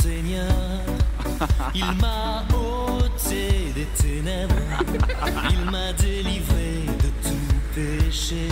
[0.02, 0.52] Seigneur.
[1.76, 4.56] Il m'a ôté des ténèbres,
[5.52, 8.47] il m'a délivré de tout péché.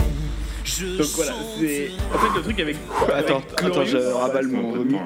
[0.64, 1.90] Je Donc voilà, c'est.
[2.14, 2.76] En fait, le truc avec.
[3.12, 4.96] Attends, avec attends, je Glorious- rabale mon vomi.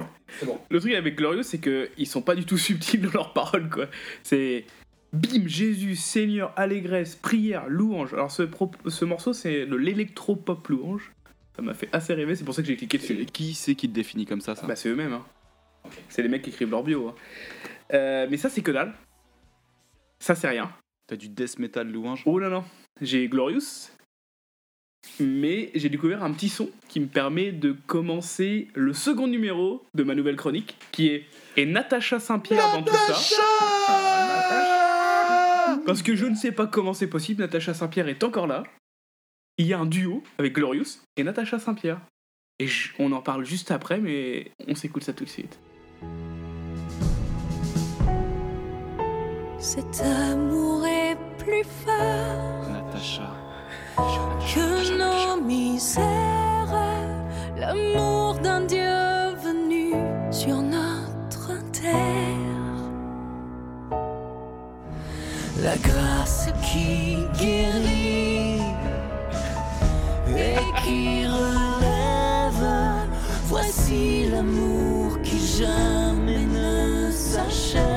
[0.71, 3.87] Le truc avec Glorious, c'est qu'ils sont pas du tout subtils dans leurs paroles, quoi.
[4.23, 4.65] C'est.
[5.13, 8.15] Bim, Jésus, Seigneur, allégresse, prière, louange.
[8.15, 11.13] Alors, ce, pro- ce morceau, c'est de l'électro-pop louange.
[11.55, 13.27] Ça m'a fait assez rêver, c'est pour ça que j'ai cliqué dessus.
[13.31, 14.67] Qui c'est qui te définit comme ça, ça?
[14.67, 15.23] Bah, c'est eux-mêmes, hein.
[16.09, 17.09] C'est les mecs qui écrivent leur bio.
[17.09, 17.15] hein.
[17.93, 18.95] Euh, mais ça, c'est que dalle.
[20.21, 20.73] Ça, c'est rien.
[21.07, 22.65] T'as du death metal louange Oh là là,
[23.01, 23.91] j'ai Glorious,
[25.21, 30.05] mais j'ai découvert un petit son qui me permet de commencer le second numéro de
[30.05, 31.27] ma nouvelle chronique, qui est
[31.57, 33.15] Et Natacha Saint-Pierre dans tout ça.
[35.87, 38.63] Parce que je ne sais pas comment c'est possible, Natacha Saint-Pierre est encore là.
[39.59, 42.01] Il y a un duo avec Glorious et Natacha Saint-Pierre.
[42.59, 45.59] Et je- on en parle juste après, mais on s'écoute ça tout de suite.
[49.59, 53.31] Cet amour est plus fort Natacha.
[53.97, 56.43] que nos misères.
[57.57, 58.99] L'amour d'un Dieu
[59.43, 59.95] venu
[60.31, 62.83] sur notre terre.
[65.63, 68.61] La grâce qui guérit
[70.37, 72.67] et qui relève.
[73.47, 75.02] Voici l'amour
[75.63, 77.92] jamais ne s'achève.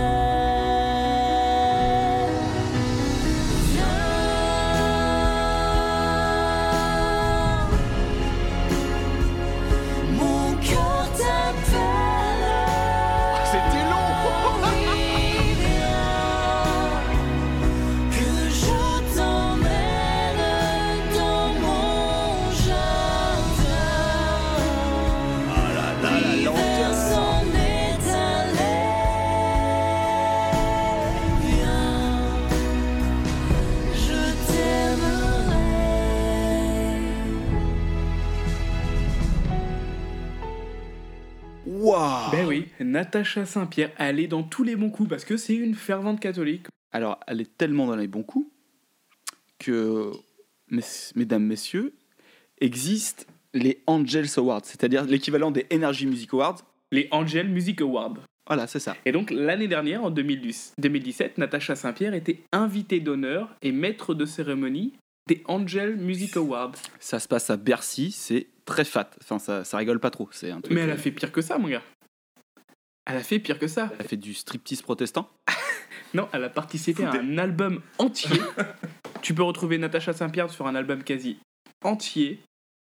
[42.85, 46.67] Natacha Saint-Pierre, elle est dans tous les bons coups parce que c'est une fervente catholique.
[46.91, 48.47] Alors, elle est tellement dans les bons coups
[49.59, 50.11] que,
[50.69, 50.81] mes-
[51.15, 51.93] mesdames, messieurs,
[52.61, 53.23] existent
[53.53, 56.57] les Angels Awards, c'est-à-dire l'équivalent des Energy Music Awards.
[56.91, 58.15] Les Angel Music Awards.
[58.47, 58.95] Voilà, c'est ça.
[59.05, 64.25] Et donc l'année dernière, en 2010 2017, Natacha Saint-Pierre était invitée d'honneur et maître de
[64.25, 64.93] cérémonie
[65.27, 66.73] des Angel Music Awards.
[66.99, 69.09] Ça se passe à Bercy, c'est très fat.
[69.21, 70.29] Enfin, ça, ça rigole pas trop.
[70.31, 70.75] C'est un truc.
[70.75, 71.81] Mais elle a euh, fait pire que ça, mon gars.
[73.05, 73.91] Elle a fait pire que ça.
[73.93, 75.29] Elle a fait du striptease protestant.
[76.13, 78.39] Non, elle a participé à un album entier.
[79.21, 81.39] tu peux retrouver Natacha Saint-Pierre sur un album quasi
[81.83, 82.39] entier.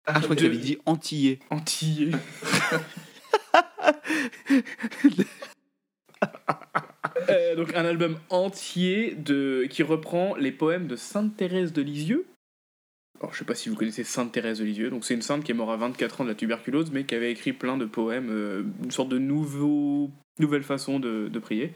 [0.06, 1.38] Ah, je crois que tu avais dit antillais.
[1.50, 2.12] Antillais.
[7.28, 12.26] Euh, donc un album entier de qui reprend les poèmes de Sainte Thérèse de Lisieux.
[13.20, 15.44] Alors je sais pas si vous connaissez Sainte Thérèse de Lisieux, donc c'est une sainte
[15.44, 17.84] qui est morte à 24 ans de la tuberculose, mais qui avait écrit plein de
[17.84, 21.74] poèmes, euh, une sorte de nouvelle façon de, prier.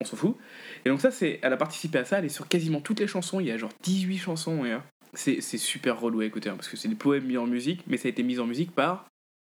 [0.00, 0.36] on s'en fout.
[0.84, 3.08] Et donc ça, c'est, elle a participé à ça, elle est sur quasiment toutes les
[3.08, 4.78] chansons, il y a genre 18 chansons, et,
[5.12, 7.82] c'est, c'est super relou à écouter, hein, parce que c'est des poèmes mis en musique,
[7.88, 9.08] mais ça a été mis en musique par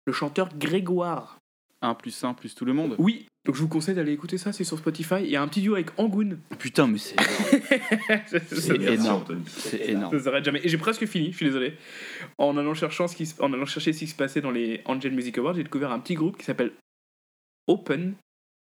[0.06, 1.40] le chanteur Grégoire.
[1.82, 2.96] 1 plus 1 plus tout le monde.
[2.98, 5.48] Oui, donc je vous conseille d'aller écouter ça, c'est sur Spotify, il y a un
[5.48, 6.40] petit duo avec Angoun.
[6.58, 7.16] Putain, mais c'est.
[8.48, 9.44] c'est énorme.
[9.48, 10.18] C'est énorme.
[10.18, 10.62] Ça s'arrête jamais.
[10.64, 11.78] Et j'ai presque fini, je suis désolé.
[12.38, 14.82] En allant, cherchant ce qui, se- en allant chercher ce qui se passait dans les
[14.86, 16.72] Angel Music Awards, j'ai découvert un petit groupe qui s'appelle
[17.68, 18.16] Open.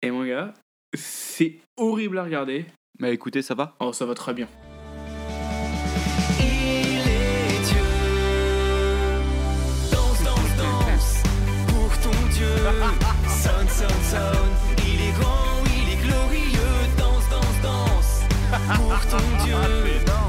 [0.02, 0.52] Et mon gars,
[0.94, 2.66] c'est horrible à regarder.
[2.98, 4.48] Mais écoutez, ça va Oh, ça va très bien.
[13.46, 14.54] Sonne, sonne, sonne.
[14.78, 16.78] Il est grand, il est glorieux.
[16.98, 18.12] Danse, danse, danse
[18.76, 19.54] pour ton Dieu.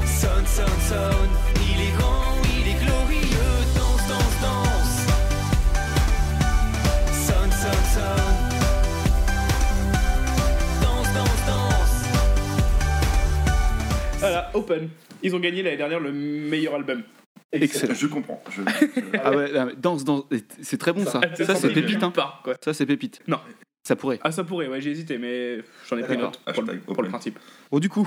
[0.06, 1.32] Sonne, sonne, sonne.
[1.56, 3.56] Il est grand, il est glorieux.
[3.74, 4.96] Danse, danse, danse.
[7.26, 8.38] Sonne, sonne, sonne.
[10.82, 11.96] Danse, danse, danse.
[14.20, 14.88] Voilà, Open.
[15.24, 17.02] Ils ont gagné l'année dernière le meilleur album.
[17.52, 17.94] Excellent.
[17.94, 18.42] Je comprends.
[18.50, 18.62] Je...
[19.22, 20.24] Ah ouais, danse, danse.
[20.62, 21.20] C'est très bon ça.
[21.36, 22.02] Ça, Ça, c'est pépite.
[22.02, 22.10] Hein.
[22.10, 22.54] part, quoi.
[22.62, 23.22] Ça, c'est pépite.
[23.26, 23.38] Non.
[23.84, 24.18] Ça pourrait.
[24.22, 27.08] Ah, ça pourrait, ouais, j'ai hésité, mais j'en ai pris autre pour, le- pour le
[27.08, 27.38] principe.
[27.70, 28.06] Bon, du coup,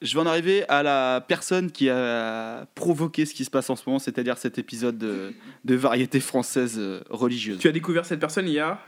[0.00, 3.76] je vais en arriver à la personne qui a provoqué ce qui se passe en
[3.76, 5.34] ce moment, c'est-à-dire cet épisode de,
[5.66, 7.58] de variété française euh, religieuse.
[7.58, 8.80] Tu as découvert cette personne il y a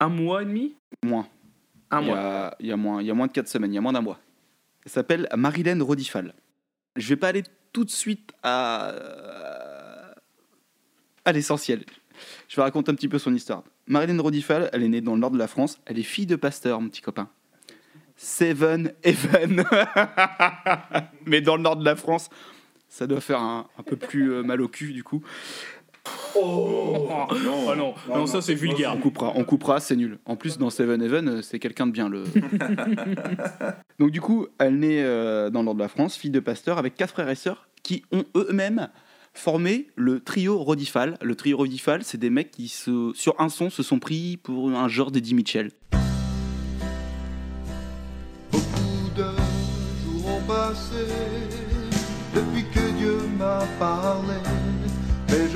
[0.00, 0.74] un mois et demi?
[1.02, 1.26] Moins.
[1.90, 3.00] Un il a, il y a moins.
[3.00, 4.18] Il y a moins de 4 semaines, il y a moins d'un mois.
[4.84, 6.34] Elle s'appelle Marilène Rodifal.
[6.96, 7.44] Je vais pas aller
[7.74, 8.94] tout de suite à,
[11.26, 11.84] à l'essentiel.
[12.48, 13.64] Je vais raconter un petit peu son histoire.
[13.86, 15.78] Marilène Rodifal, elle est née dans le nord de la France.
[15.84, 17.28] Elle est fille de pasteur, mon petit copain.
[18.16, 19.64] Seven Heaven.
[21.26, 22.30] Mais dans le nord de la France,
[22.88, 25.22] ça doit faire un, un peu plus euh, mal au cul, du coup.
[26.36, 27.08] Oh,
[27.44, 28.92] non, non, non, ça c'est vulgaire.
[28.96, 30.18] On coupera, on coupera, c'est nul.
[30.26, 32.08] En plus, dans Seven Heaven, euh, c'est quelqu'un de bien.
[32.08, 32.24] Le...
[34.00, 36.78] Donc du coup, elle naît euh, dans le nord de la France, fille de pasteur,
[36.78, 38.88] avec quatre frères et sœurs qui ont eux-mêmes
[39.32, 41.18] formé le trio Rodifal.
[41.22, 44.70] Le trio Rodifal, c'est des mecs qui, se- sur un son, se sont pris pour
[44.70, 45.70] un genre d'Eddie Mitchell.
[48.50, 51.06] Beaucoup de jours ont passé
[52.34, 54.34] depuis que Dieu m'a parlé.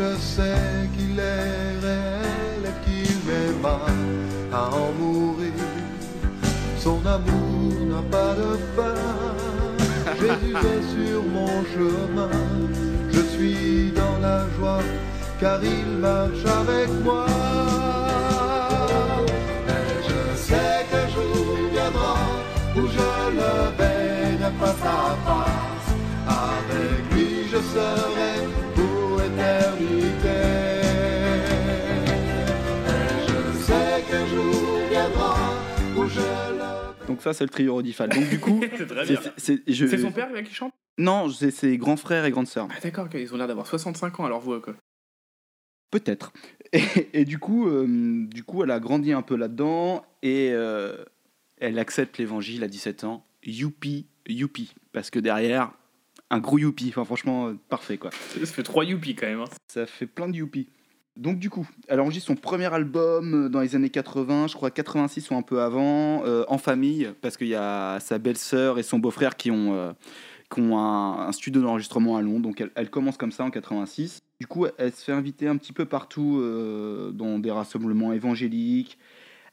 [0.09, 3.67] Je sais qu'il est réel et qu'il m'aime
[4.53, 5.53] à en mourir.
[6.79, 8.95] Son amour n'a pas de fin.
[10.21, 12.31] Jésus est sur mon chemin.
[13.13, 14.83] Je suis dans la joie
[15.41, 17.27] car il marche avec moi.
[19.77, 22.17] Et je sais qu'un jour viendra
[22.77, 25.91] où je le verrai face à face.
[26.27, 28.38] Avec lui je serai
[37.19, 38.11] Donc ça, c'est le trio Rodifal.
[38.11, 39.21] Donc du coup, C'est très bien.
[39.37, 40.73] c'est- je- C'est son père là, qui chante?
[40.99, 42.69] Non, c'est ses grands frères et grandes sœurs.
[42.71, 44.75] Ah d'accord, ils ont l'air d'avoir 65 ans à leur voix quoi.
[45.91, 46.33] Peut-être.
[46.73, 46.83] Et,
[47.15, 51.05] et du coup, euh, du coup, elle a grandi un peu là-dedans et euh,
[51.57, 53.27] elle accepte l'évangile à 17 ans.
[53.43, 54.75] Youpi, youpi.
[54.93, 55.73] Parce que derrière,
[56.31, 56.89] un gros youpi.
[56.91, 58.11] Enfin, franchement, euh, parfait quoi.
[58.13, 59.41] Ça fait 3 youpi quand même.
[59.41, 59.49] hein.
[59.69, 60.69] Ça fait plein de youpi.
[61.19, 64.71] Donc du coup, elle enregistre son premier album euh, dans les années 80, je crois
[64.71, 68.85] 86 ou un peu avant, euh, en famille, parce qu'il y a sa belle-sœur et
[68.85, 69.93] son beau-frère qui ont, euh,
[70.49, 72.43] qui ont un, studio d'enregistrement à Londres.
[72.43, 74.21] Donc elle, commence comme ça en 86.
[74.41, 76.41] Du coup, elle se fait inviter un petit peu partout
[77.13, 78.97] dans des rassemblements évangéliques.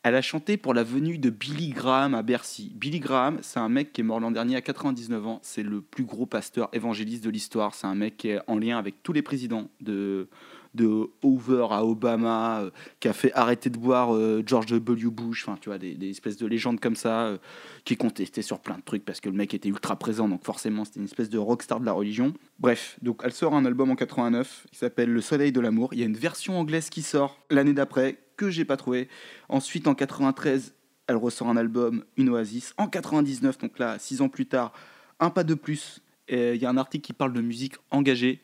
[0.03, 2.71] Elle a chanté pour la venue de Billy Graham à Bercy.
[2.75, 5.39] Billy Graham, c'est un mec qui est mort l'an dernier à 99 ans.
[5.41, 7.73] C'est le plus gros pasteur évangéliste de l'histoire.
[7.73, 10.29] C'est un mec qui est en lien avec tous les présidents de,
[10.75, 12.69] de Hoover à Obama, euh,
[12.99, 15.09] qui a fait arrêter de boire euh, George W.
[15.09, 17.37] Bush, enfin tu vois, des, espèces de légendes comme ça, euh,
[17.83, 20.43] qui est contesté sur plein de trucs parce que le mec était ultra présent, donc
[20.43, 22.33] forcément c'était une espèce de rockstar de la religion.
[22.59, 25.89] Bref, donc elle sort un album en 89 qui s'appelle Le Soleil de l'amour.
[25.93, 29.07] Il y a une version anglaise qui sort l'année d'après que j'ai pas trouvé.
[29.49, 30.73] Ensuite en 93,
[31.07, 32.73] elle ressort un album, une Oasis.
[32.77, 34.73] En 99, donc là, six ans plus tard,
[35.19, 36.01] un pas de plus.
[36.27, 38.41] Il y a un article qui parle de musique engagée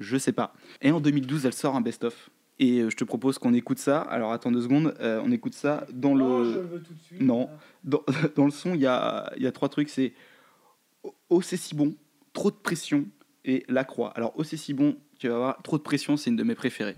[0.00, 0.54] je sais pas.
[0.82, 2.30] Et en 2012, elle sort un best-of.
[2.58, 4.00] Et euh, je te propose qu'on écoute ça.
[4.02, 6.24] Alors attends deux secondes, euh, on écoute ça dans le.
[6.24, 7.20] Oh, je le veux tout de suite.
[7.20, 7.48] Non,
[7.84, 8.02] dans,
[8.36, 9.88] dans le son, il y a, il y a trois trucs.
[9.88, 10.12] C'est
[11.30, 11.94] Oh, c'est si bon,
[12.32, 13.06] trop de pression
[13.44, 14.10] et la croix.
[14.10, 16.54] Alors Oh, c'est si bon, tu vas voir, trop de pression, c'est une de mes
[16.54, 16.96] préférées.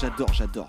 [0.00, 0.68] J'adore, j'adore,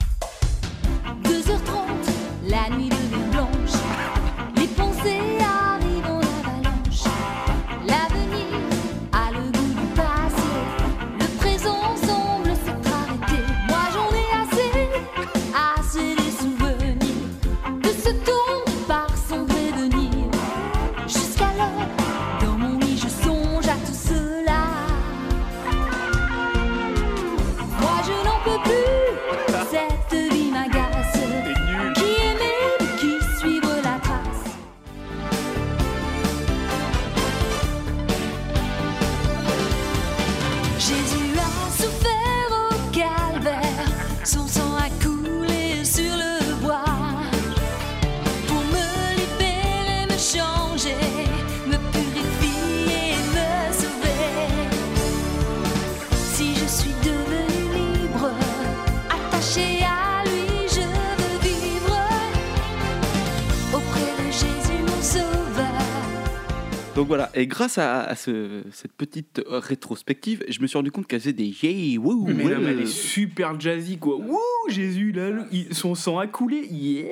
[67.01, 70.91] Donc voilà, et grâce à, à ce- cette petite euh, rétrospective, je me suis rendu
[70.91, 72.83] compte qu'elle faisait des yay, wouh, Mais non, mais elle ouais.
[72.83, 74.17] est super jazzy quoi.
[74.17, 74.37] Wouh,
[74.69, 76.57] Jésus, là, il- son sang a coulé.
[76.69, 77.09] Yeah.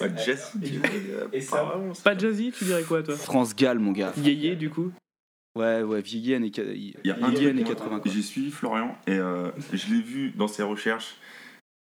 [0.00, 0.80] Pas jazzy,
[1.32, 1.72] Et ça,
[2.02, 4.12] pas jazzy, tu dirais quoi toi France Gall, mon gars.
[4.16, 4.90] Yéyé du coup.
[5.56, 8.00] Ouais, ouais, vieillie années, qua- Il y a indienne et moi, 80.
[8.00, 8.10] quoi.
[8.12, 11.14] J'ai suivi Florian et euh, je l'ai vu dans ses recherches.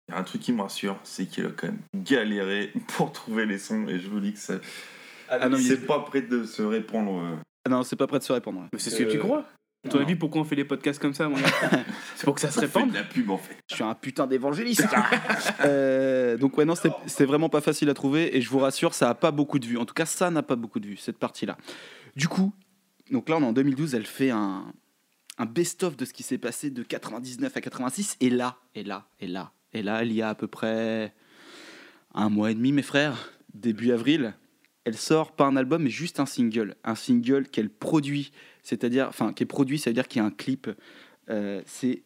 [0.09, 3.13] Il y a un truc qui me rassure, c'est qu'il a quand même galéré pour
[3.13, 4.57] trouver les sons et je vous dis que ça.
[5.31, 7.19] Ah non, c'est pas prêt de se répandre.
[7.21, 7.37] euh.
[7.65, 8.67] Ah non, c'est pas prêt de se répondre.
[8.73, 9.45] Mais c'est ce que tu crois.
[9.83, 11.47] À ton avis, pourquoi on fait les podcasts comme ça, mon gars
[12.15, 12.93] C'est pour que ça se répande.
[12.93, 13.57] la pub en fait.
[13.71, 14.87] Je suis un putain d'évangéliste.
[15.65, 19.09] Euh, donc ouais, non, c'était vraiment pas facile à trouver et je vous rassure, ça
[19.11, 19.79] a pas beaucoup de vues.
[19.79, 21.57] En tout cas, ça n'a pas beaucoup de vues, cette partie-là.
[22.17, 22.53] Du coup,
[23.11, 24.65] donc là, on est en 2012, elle fait un,
[25.39, 29.07] un best-of de ce qui s'est passé de 99 à 86 et là, et là,
[29.21, 31.15] et là, et là, il y a à peu près
[32.15, 34.35] un mois et demi, mes frères, début avril,
[34.85, 36.77] elle sort pas un album, mais juste un single.
[36.85, 40.71] Un single qu'elle produit, c'est-à-dire, enfin, qui est produit, c'est-à-dire qu'il y a un clip.
[41.29, 42.03] Euh, c'est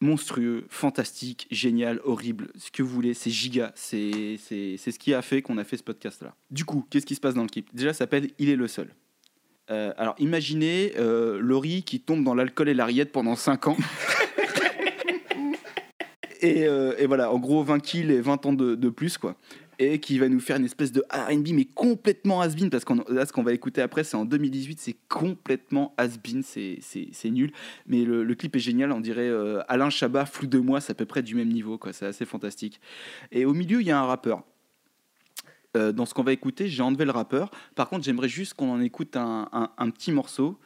[0.00, 3.72] monstrueux, fantastique, génial, horrible, ce que vous voulez, c'est giga.
[3.76, 6.34] C'est ce qui a fait qu'on a fait ce podcast-là.
[6.50, 7.68] Du coup, qu'est-ce qui se passe dans le clip?
[7.72, 8.88] Déjà, ça s'appelle Il est le seul.
[9.70, 13.76] Euh, alors, imaginez euh, Laurie qui tombe dans l'alcool et la rillette pendant 5 ans.
[16.40, 19.36] et, euh, et voilà, en gros, 20 kills et 20 ans de plus, quoi.
[19.84, 23.26] Et qui va nous faire une espèce de RB, mais complètement has-been, parce que là,
[23.26, 27.52] ce qu'on va écouter après, c'est en 2018, c'est complètement has-been, c'est nul.
[27.86, 30.94] Mais le, clip est génial, on dirait euh, Alain Chabat, flou de moi, c'est à
[30.94, 31.92] peu près du même niveau, quoi.
[31.92, 32.80] C'est assez fantastique.
[33.32, 34.44] Et au milieu, il y a un rappeur.
[35.76, 37.50] Euh, dans ce qu'on va écouter, j'ai enlevé le rappeur.
[37.74, 40.60] Par contre, j'aimerais juste qu'on en écoute un- un petit morceau.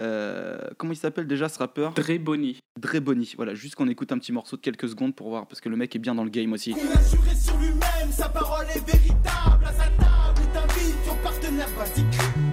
[0.00, 1.92] Euh, comment il s'appelle déjà ce rappeur?
[1.94, 2.58] Dre Bonny.
[2.80, 3.32] Dre Bonny.
[3.36, 5.76] Voilà, juste qu'on écoute un petit morceau de quelques secondes pour voir, parce que le
[5.76, 6.70] mec est bien dans le game aussi.
[6.70, 9.64] Il a juré sur lui-même, sa parole est véritable.
[9.64, 12.04] À sa table, il t'invite ton partenaire basique.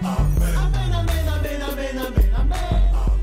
[0.04, 0.56] Amen.
[0.58, 2.60] Amen, amen, amen, amen, amen, amen.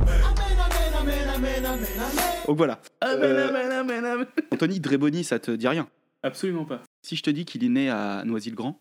[0.06, 2.24] Amen, amen, amen, amen, amen, amen.
[2.46, 2.80] Donc voilà.
[3.00, 4.26] Amen, Euh, amen, amen, amen.
[4.52, 5.88] Anthony Dre Bonny, ça te dit rien?
[6.22, 6.80] Absolument pas.
[7.04, 8.78] Si je te dis qu'il est né à Noisy-le-Grand?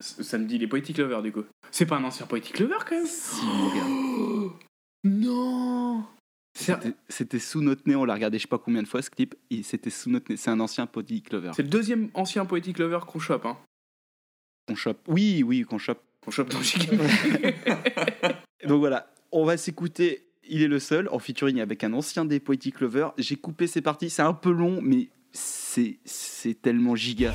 [0.00, 1.42] Ça me dit les Poetic Lovers du coup.
[1.72, 3.06] C'est pas un ancien Poetic Lover quand même?
[3.06, 4.34] Si, mon gars.
[5.08, 6.04] Non
[7.08, 9.34] C'était- sous notre nez, on l'a regardé je sais pas combien de fois ce clip,
[9.62, 10.36] c'était sous notre nez.
[10.36, 11.52] C'est un ancien Poddy Clover.
[11.54, 13.46] C'est le deuxième ancien Poetic Lover qu'on chope.
[13.46, 13.56] Hein.
[14.66, 14.98] Qu'on chope.
[15.06, 16.02] Oui, oui, qu'on chope.
[16.24, 16.58] Qu'on chope dans.
[18.68, 22.40] Donc voilà, on va s'écouter Il est le seul en featuring avec un ancien des
[22.40, 23.12] Poetic Lovers.
[23.18, 27.32] J'ai coupé ces parties, c'est un peu long, mais c'est c'est tellement giga.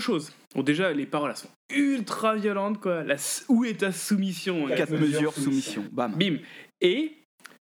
[0.00, 0.32] Deux choses.
[0.54, 3.04] Bon, déjà, les paroles elles sont ultra violentes, quoi.
[3.04, 3.16] La,
[3.48, 4.74] où est ta soumission hein.
[4.74, 5.84] Quatre mesures, soumission.
[5.92, 6.14] Bam.
[6.16, 6.38] Bim.
[6.80, 7.12] Et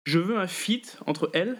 [0.07, 1.59] je veux un feat entre elle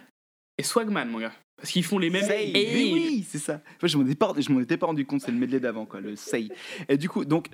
[0.57, 1.33] et Swagman, mon gars.
[1.57, 2.23] Parce qu'ils font les mêmes.
[2.25, 2.51] Say.
[2.53, 3.61] Et- Oui, oui, c'est ça.
[3.75, 3.97] Enfin, je
[4.51, 6.47] m'en étais pas rendu compte, c'est le medley d'avant, quoi, le Say.
[6.87, 7.47] Et du coup, donc,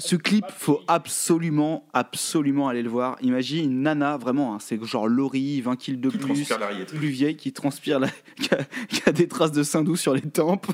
[0.00, 3.16] ce clip, faut absolument, absolument aller le voir.
[3.22, 6.48] Imagine une nana, vraiment, hein, c'est genre Laurie, 20 kills de plus,
[6.86, 8.08] plus vieille, qui transpire, la-
[8.40, 10.66] qui, a, qui a des traces de sein doux sur les tempes,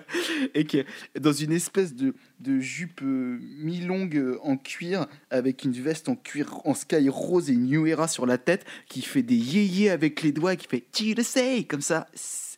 [0.54, 0.86] et qui est
[1.18, 6.14] dans une espèce de, de jupe euh, mi-longue euh, en cuir, avec une veste en
[6.14, 9.90] cuir en sky rose et une New Era sur la tête, qui fait des yéyés
[9.90, 12.06] avec les doigts, et qui fait tu le sais, comme ça.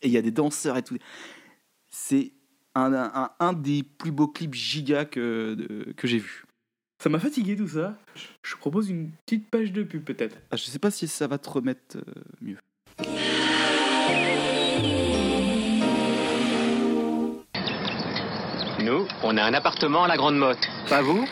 [0.02, 0.96] Et il y a des danseurs et tout.
[1.90, 2.32] C'est
[2.78, 6.44] un, un, un des plus beaux clips giga que, de- que j'ai vu.
[7.02, 7.94] Ça m'a fatigué tout ça.
[8.42, 10.36] Je propose une petite page de pub peut-être.
[10.50, 12.02] Ah, je sais pas si ça va te remettre euh,
[12.40, 12.58] mieux.
[18.80, 20.68] Nous, on a un appartement à la Grande Motte.
[20.88, 21.24] Pas vous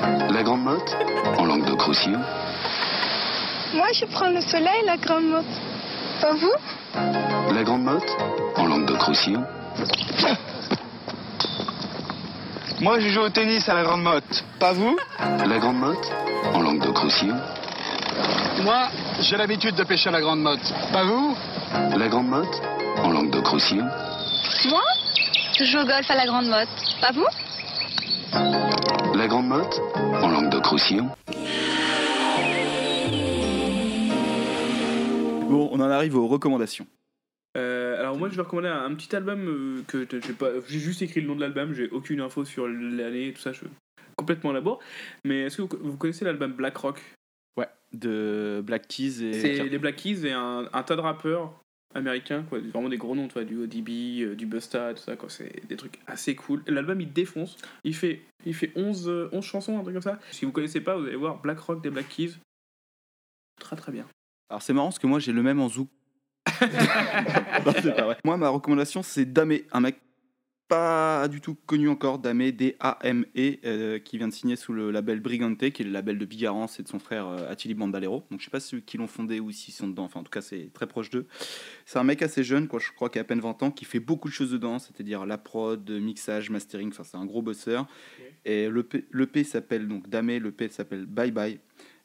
[0.00, 0.96] La Grande Motte
[1.38, 2.20] En langue de Croussillon
[3.74, 5.60] Moi, je prends le soleil, la grande motte.
[6.20, 8.08] Pas vous La Grande Motte
[8.56, 9.44] En langue de Croussillon
[12.80, 14.44] Moi, je joue au tennis à la Grande Motte.
[14.58, 14.96] Pas vous
[15.46, 16.12] La Grande Motte
[16.52, 17.36] En langue de Croussillon
[18.62, 18.88] Moi,
[19.20, 20.72] j'ai l'habitude de pêcher à la Grande Motte.
[20.92, 21.36] Pas vous
[21.96, 22.62] La Grande Motte
[23.02, 23.86] En langue de Croussillon
[24.68, 24.82] Moi,
[25.56, 26.68] je joue au golf à la grande motte.
[27.00, 27.26] Pas vous
[29.16, 29.80] La Grande Motte
[30.20, 31.08] En langue de Croussillon
[35.48, 36.86] Bon, on en arrive aux recommandations.
[37.56, 40.80] Euh, alors moi je vais recommander un, un petit album euh, que j'ai pas j'ai
[40.80, 43.66] juste écrit le nom de l'album j'ai aucune info sur l'année tout ça je suis
[44.16, 44.80] complètement à la bourre.
[45.24, 47.00] Mais est-ce que vous, vous connaissez l'album Black Rock?
[47.56, 49.32] Ouais, de Black Keys et.
[49.32, 51.60] c'est les Black Keys et un, un tas de rappeurs
[51.94, 55.28] américains quoi vraiment des gros noms toi du ODB euh, du Busta tout ça quoi
[55.30, 56.62] c'est des trucs assez cool.
[56.66, 60.18] L'album il défonce il fait il fait 11 euh, 11 chansons un truc comme ça.
[60.32, 62.34] Si vous connaissez pas vous allez voir Black Rock des Black Keys.
[63.60, 64.06] Très très bien.
[64.50, 65.88] Alors c'est marrant parce que moi j'ai le même en zouk.
[67.66, 68.16] Non, c'est pas vrai.
[68.24, 69.96] Moi ma recommandation c'est Damé, un mec
[70.68, 75.20] pas du tout connu encore, Damé, D-A-M-E, euh, qui vient de signer sous le label
[75.20, 78.24] Brigante, qui est le label de Bigarance et de son frère euh, Attili Bandalero.
[78.30, 80.30] Donc je sais pas ceux qui l'ont fondé ou s'ils sont dedans, enfin en tout
[80.30, 81.26] cas c'est très proche d'eux.
[81.84, 83.84] C'est un mec assez jeune, quoi, je crois qu'il a à peine 20 ans, qui
[83.84, 87.86] fait beaucoup de choses dedans, c'est-à-dire la prod, mixage, mastering, enfin c'est un gros bosseur.
[88.46, 91.60] Et l'EP l'EP s'appelle donc Damé, l'EP s'appelle Bye Bye.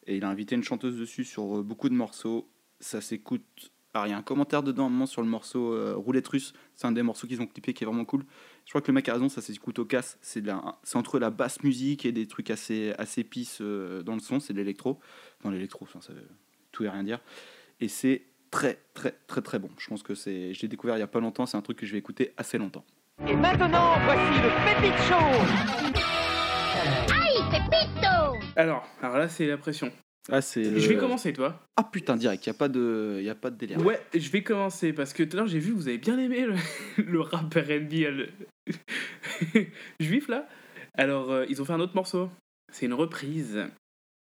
[0.06, 2.50] Et il a invité une chanteuse dessus sur euh, beaucoup de morceaux.
[2.80, 3.72] Ça s'écoute.
[3.94, 6.28] Alors, il y a un commentaire dedans, à un moment, sur le morceau euh, Roulette
[6.28, 6.54] Russe.
[6.76, 8.24] C'est un des morceaux qu'ils ont clippé qui est vraiment cool.
[8.66, 10.20] Je crois que le mec a raison, ça s'écoute au casse.
[10.22, 10.44] C'est
[10.84, 14.40] c'est entre la basse musique et des trucs assez, assez pisses euh, dans le son.
[14.40, 15.00] C'est de l'électro.
[15.44, 16.28] Dans l'électro, enfin, ça veut
[16.72, 17.20] tout et rien dire.
[17.80, 19.70] Et c'est très, très, très, très bon.
[19.80, 20.54] Je pense que c'est.
[20.54, 21.48] Je l'ai découvert il y a pas longtemps.
[21.48, 22.86] C'est un truc que je vais écouter assez longtemps.
[23.28, 25.16] Et maintenant, voici le Pépite Show
[27.12, 28.20] Aïe, Pépito
[28.56, 29.92] alors alors là c'est la pression
[30.32, 30.64] Ah, c'est.
[30.64, 32.46] je vais le- commencer toi Ah putain, direct.
[32.46, 33.84] Il n'y a, pas de- y a pas de délire.
[33.86, 36.46] Ouais, je vais commencer parce que tout à l'heure j'ai vu vous avez bien aimé
[36.46, 36.56] le,
[37.04, 38.28] le rap R&B euh,
[38.68, 38.74] le-
[40.00, 40.48] juif là.
[40.96, 42.30] Alors euh, ils ont fait un autre morceau.
[42.72, 43.66] C'est une reprise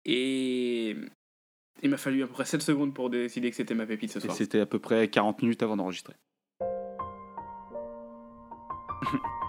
[0.04, 0.96] et
[1.82, 4.18] il m'a fallu à peu près 7 secondes pour décider que c'était ma pépite ce
[4.18, 4.36] Et soir.
[4.36, 6.14] c'était à peu près 40 minutes avant d'enregistrer.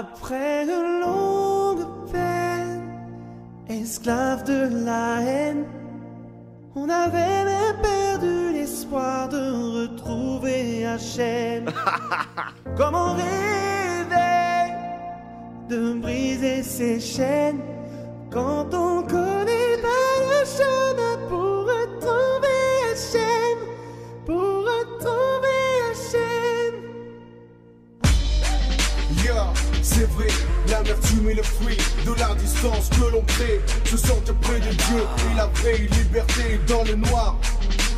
[0.00, 2.80] Après de longues peines,
[3.68, 5.66] esclave de la haine,
[6.74, 11.66] on avait même perdu l'espoir de retrouver Hachem.
[12.78, 14.72] Comme on rêvait
[15.68, 17.60] de briser ses chaînes,
[18.30, 21.49] quand on connaît pas le chemin pour
[30.00, 30.28] c'est vrai,
[30.68, 31.76] l'amertume est le fruit
[32.06, 33.60] de la distance que l'on crée.
[33.84, 37.36] Se sentir près de Dieu et la vraie liberté dans le noir.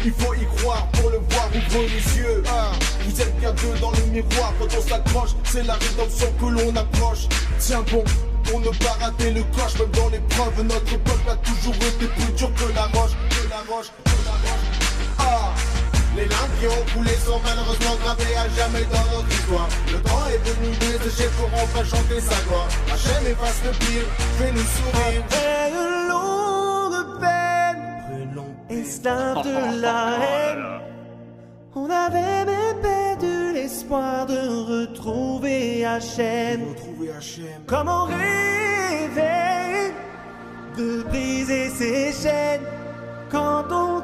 [0.05, 2.42] Il faut y croire pour le voir, ouvre les yeux.
[3.07, 5.30] Vous êtes bien deux dans le miroir quand on s'accroche.
[5.44, 7.28] C'est la rédemption que l'on approche.
[7.61, 8.03] Tiens bon,
[8.44, 9.78] pour ne pas rater le coche.
[9.78, 13.62] Même dans l'épreuve, notre peuple a toujours été plus dur que la roche, que la
[13.72, 14.66] roche, que la roche.
[15.18, 15.55] Ah,
[16.22, 19.68] les larmes qui ont coulé sont malheureusement gravées à jamais dans notre histoire.
[19.92, 22.68] Le temps est venu dessécher pour enfin chanter sa gloire.
[22.92, 24.08] Hachem efface le pire,
[24.38, 25.22] fais-nous sourire.
[25.24, 30.64] Après une longue peine, esclave de la haine,
[31.74, 34.40] on avait même perdu l'espoir de
[34.72, 36.60] retrouver Hachem.
[37.66, 39.92] Comment rêver
[40.76, 42.66] de briser ses chaînes
[43.30, 44.00] quand on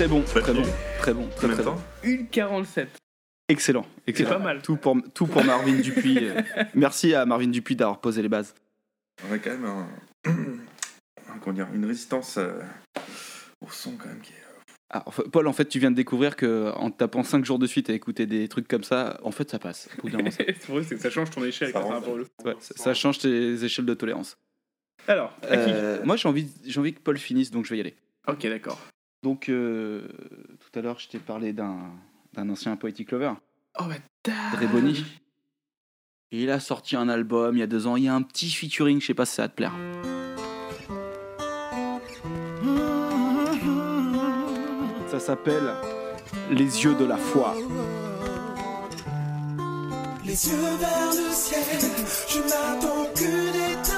[0.00, 0.62] Très bon, très bon,
[0.98, 1.76] très bon, très très bon.
[2.02, 2.88] Une 47.
[3.50, 4.30] Excellent, excellent.
[4.30, 4.62] pas mal.
[4.62, 6.20] Tout pour, tout pour Marvin Dupuis.
[6.22, 6.40] euh.
[6.74, 8.54] Merci à Marvin Dupuis d'avoir posé les bases.
[9.28, 9.88] On a quand même un,
[11.42, 12.62] comment dire, une résistance euh,
[13.60, 14.36] au son quand même qui est.
[14.88, 17.66] Ah, enfin, Paul, en fait, tu viens de découvrir que en tapant 5 jours de
[17.66, 19.90] suite à écouter des trucs comme ça, en fait, ça passe.
[20.02, 23.92] C'est vrai, c'est que ça change ton échelle Ouais, ça, ça change tes échelles de
[23.92, 24.38] tolérance.
[25.06, 27.76] Alors, à qui Euh, moi, j'ai envie, j'ai envie que Paul finisse, donc je vais
[27.76, 27.96] y aller.
[28.26, 28.80] Ok, d'accord.
[29.22, 30.08] Donc, euh,
[30.58, 31.92] tout à l'heure, je t'ai parlé d'un,
[32.32, 33.32] d'un ancien Poetic Lover,
[33.78, 33.94] Oh, bah,
[34.24, 35.04] Dre Bonny.
[36.32, 37.96] Et il a sorti un album il y a deux ans.
[37.96, 39.74] Il y a un petit featuring, je sais pas si ça va te plaire.
[45.08, 45.72] Ça s'appelle
[46.50, 47.54] Les yeux de la foi.
[50.24, 51.64] Les yeux vers le ciel,
[52.28, 53.89] je n'attends que d'étincelles.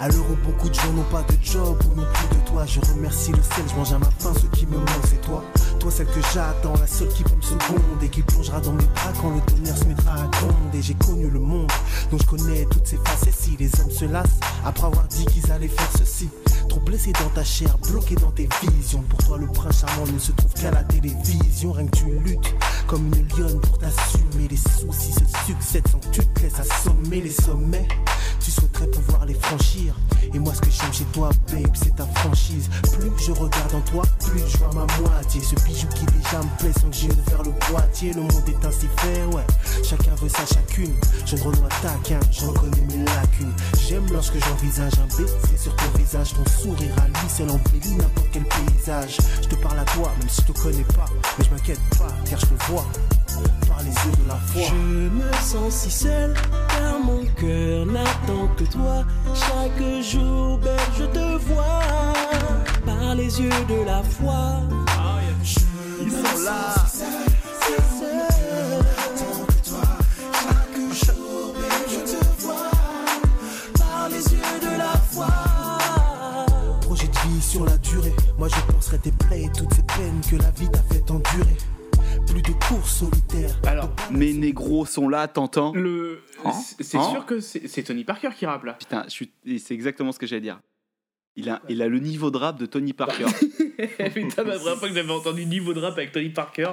[0.00, 2.64] À l'heure où beaucoup de gens n'ont pas de job ou non plus de toi,
[2.66, 5.42] je remercie le ciel, je mange à ma faim, ce qui me manque c'est toi.
[5.78, 8.84] Toi celle que j'attends, la seule qui peut me seconder et qui plongera dans mes
[8.84, 10.82] bras quand le tonnerre se mettra à gronder.
[10.82, 11.70] J'ai connu le monde,
[12.10, 13.34] donc je connais toutes ces facettes.
[13.38, 16.28] Si les hommes se lassent, après avoir dit qu'ils allaient faire ceci.
[16.68, 19.02] Trop blessé dans ta chair, bloqué dans tes visions.
[19.08, 21.72] Pour toi, le prince charmant ne se trouve qu'à la télévision.
[21.72, 22.54] Rien que tu luttes
[22.86, 24.48] comme une lionne pour t'assumer.
[24.50, 27.86] Les soucis se succèdent sans que tu te laisses assommer les sommets.
[28.40, 29.94] Tu souhaiterais pouvoir les franchir.
[30.34, 32.68] Et moi, ce que j'aime chez toi, babe, c'est ta franchise.
[32.98, 35.40] Plus je regarde en toi, plus je vois ma moitié.
[35.40, 38.12] Ce bijou qui déjà me plaît sans que j'ai ouvert le boîtier.
[38.12, 39.44] Le monde est ainsi fait, ouais.
[39.84, 40.92] Chacun veut sa chacune.
[41.24, 43.52] Je ne renoie taquin, j'en connais mes lacunes.
[43.86, 46.34] J'aime lorsque j'envisage un baiser sur ton visage.
[46.34, 49.16] Ton sourire à lui seul embellit n'importe quel paysage.
[49.42, 51.06] Je te parle à toi, même si je te connais pas.
[51.38, 52.86] Mais je m'inquiète pas, car je te vois
[53.68, 54.62] par les yeux de la foi.
[54.68, 56.34] Je me sens si seul,
[56.68, 59.04] car mon cœur n'attend que toi.
[59.34, 61.82] Chaque jour, belle, je te vois
[62.84, 64.62] par les yeux de la foi.
[66.00, 66.74] Ils sont sens là.
[66.90, 67.08] si seul,
[67.60, 68.16] si seul.
[68.16, 69.84] N'attends que toi.
[70.94, 72.70] Chaque jour, belle, je te vois
[73.78, 75.26] par les yeux de la foi.
[76.82, 78.14] Projet de vie sur la durée.
[78.38, 81.56] Moi je penserais tes plaies et toutes ces peines que la vie t'a fait endurer.
[82.26, 83.58] Plus de courses solitaires.
[83.66, 86.20] Alors, Mes négros sont là, t'entends le...
[86.44, 88.74] Hein c'est Hein sûr que c'est Tony Parker qui rappe là.
[88.74, 90.60] Putain, je suis- c'est exactement ce que j'allais dire.
[91.40, 93.26] Il a, il a le niveau de rap de Tony Parker.
[94.14, 96.72] Putain, la première fois que j'avais entendu niveau de rap avec Tony Parker,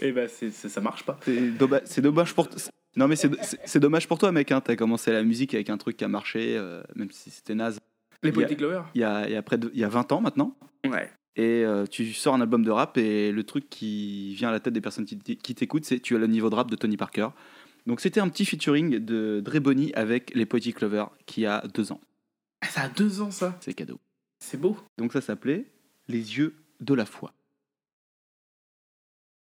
[0.00, 1.18] et bah c'est- c'est- ça marche pas.
[1.24, 2.48] C'est dommage, pour.
[2.96, 4.50] Non mais c'est dommage pour toi, mec.
[4.50, 4.60] Hein.
[4.62, 7.78] T'as commencé la musique avec un truc qui a marché, euh, même si c'était naze.
[8.22, 10.56] Les Poetic Lovers Il y a, y a près de, y a 20 ans maintenant.
[10.86, 11.10] Ouais.
[11.36, 14.58] Et euh, tu sors un album de rap et le truc qui vient à la
[14.58, 17.28] tête des personnes qui t'écoutent, c'est tu as le niveau de rap de Tony Parker.
[17.86, 21.92] Donc c'était un petit featuring de Dre Bonny avec les Poetic Lovers qui a deux
[21.92, 22.00] ans.
[22.60, 23.56] Ah, Ça a deux ans ça.
[23.60, 24.00] C'est cadeau.
[24.40, 24.76] C'est beau.
[24.98, 25.66] Donc ça s'appelait
[26.08, 27.32] Les yeux de la foi.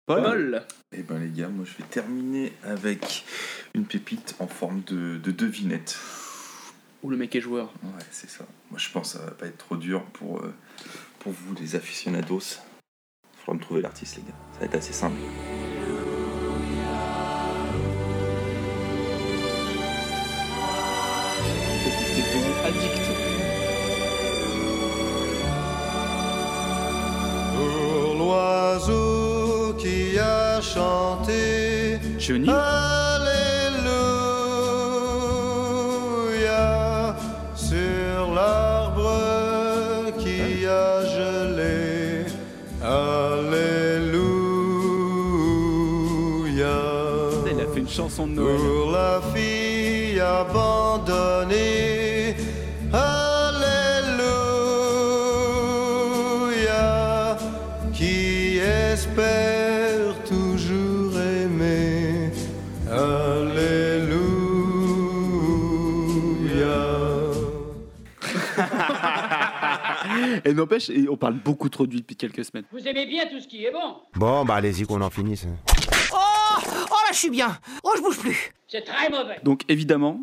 [0.06, 0.66] Paul, Paul.
[0.92, 3.26] Eh ben les gars, moi je vais terminer avec
[3.76, 5.98] une pépite en forme de, de devinette.
[7.04, 7.72] Ou le mec est joueur.
[7.84, 8.46] Ouais, c'est ça.
[8.72, 10.54] Moi je pense que ça va pas être trop dur pour, euh,
[11.20, 12.58] pour vous les aficionados.
[13.38, 14.38] Faudra me trouver l'artiste les gars.
[14.54, 15.20] Ça va être assez simple.
[32.32, 32.46] Alléluia
[37.56, 42.26] sur l'arbre qui a gelé.
[42.84, 43.80] Alléluia.
[47.52, 48.58] Il a fait une chanson de Noël.
[48.58, 50.79] Pour la fille abandonnée.
[70.50, 72.66] Et n'empêche, on parle beaucoup trop de lui depuis quelques semaines.
[72.72, 75.46] Vous aimez bien tout ce qui est bon Bon, bah allez-y qu'on en finisse.
[76.12, 80.20] Oh Oh là, je suis bien Oh, je bouge plus C'est très mauvais Donc évidemment,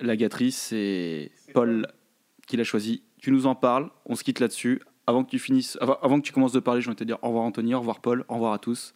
[0.00, 1.86] la gâterie, c'est Paul
[2.46, 3.02] qui l'a choisi.
[3.20, 4.80] Tu nous en parles, on se quitte là-dessus.
[5.06, 7.18] Avant que tu finisses, avant, avant que tu commences de parler, je vais te dire
[7.20, 8.94] au revoir Anthony, au revoir Paul, au revoir à tous.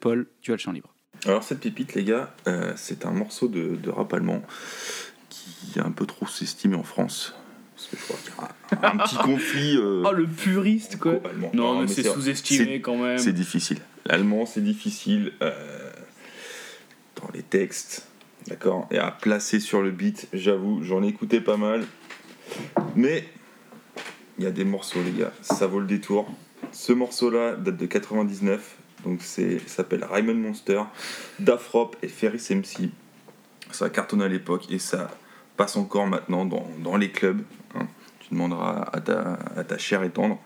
[0.00, 0.92] Paul, tu as le champ libre.
[1.24, 4.42] Alors cette pépite, les gars, euh, c'est un morceau de, de rap allemand
[5.30, 7.32] qui est un peu trop estimé en France.
[7.74, 8.32] Parce que je crois qu'il
[8.80, 9.76] y a un, un petit conflit.
[9.76, 11.14] euh, Oh, le puriste, quoi.
[11.52, 13.18] Non, mais c'est c'est- sous-estimé quand même.
[13.18, 13.78] C'est difficile.
[14.06, 15.90] L'allemand, c'est difficile euh,
[17.20, 18.06] dans les textes,
[18.48, 21.84] d'accord Et à placer sur le beat, j'avoue, j'en ai écouté pas mal.
[22.96, 23.26] Mais
[24.38, 26.28] il y a des morceaux, les gars, ça vaut le détour.
[26.72, 30.82] Ce morceau-là date de 99, donc c'est ça s'appelle Raymond Monster,
[31.38, 32.90] d'Afrop et Ferris MC.
[33.70, 35.10] Ça a cartonné à l'époque et ça
[35.56, 37.42] passe encore maintenant dans, dans les clubs.
[38.26, 40.38] Tu demanderas à ta, à ta chère et tendre.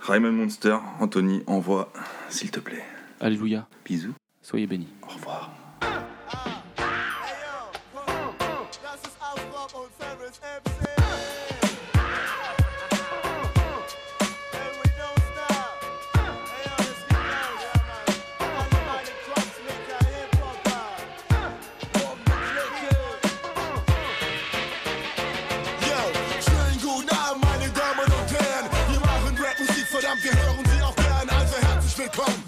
[0.00, 1.92] Raymond Monster, Anthony, envoie,
[2.28, 2.84] s'il te plaît.
[3.20, 3.66] Alléluia.
[3.84, 4.14] Bisous.
[4.42, 4.88] Soyez bénis.
[5.02, 5.50] Au revoir.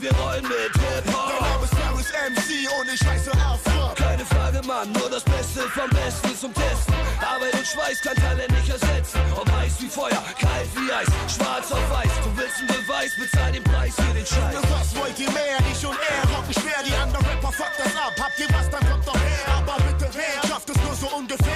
[0.04, 1.32] Wir rollen mit Hip-Hop.
[1.40, 3.94] Mein Name ist Ferris MC und ich heiße Afro.
[3.94, 6.92] Keine Frage, Mann, nur das Beste vom Besten zum Testen.
[7.24, 9.18] Arbeit und Schweiß kann Talent nicht ersetzen.
[9.34, 12.12] Ob heiß wie Feuer, kalt wie Eis, schwarz auf weiß.
[12.20, 14.52] Du willst einen Beweis, bezahl den Preis für den Scheiß.
[14.52, 15.56] Für was wollt ihr mehr?
[15.72, 16.84] Ich und er rocken schwer.
[16.84, 18.12] Die anderen Rapper fuckt das ab.
[18.20, 19.56] Habt ihr was, dann kommt doch her.
[19.56, 21.53] Aber bitte wer schafft es nur so ungefähr?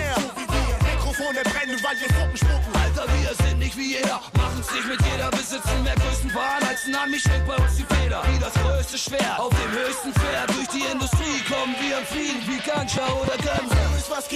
[1.29, 2.73] Mikrofone brennen, weil wir Gruppen spucken.
[2.75, 6.95] Alter, wir sind nicht wie jeder, machen's nicht mit jeder, besitzen mehr Größenwahn als ein
[6.95, 8.23] Ami, schwenkt bei uns die Feder.
[8.29, 10.49] Wie das größte Schwert auf dem höchsten Pferd.
[10.49, 13.37] Durch die Industrie kommen wir am Fliegen wie Ganja oder.
[13.39, 14.29] Ferris, was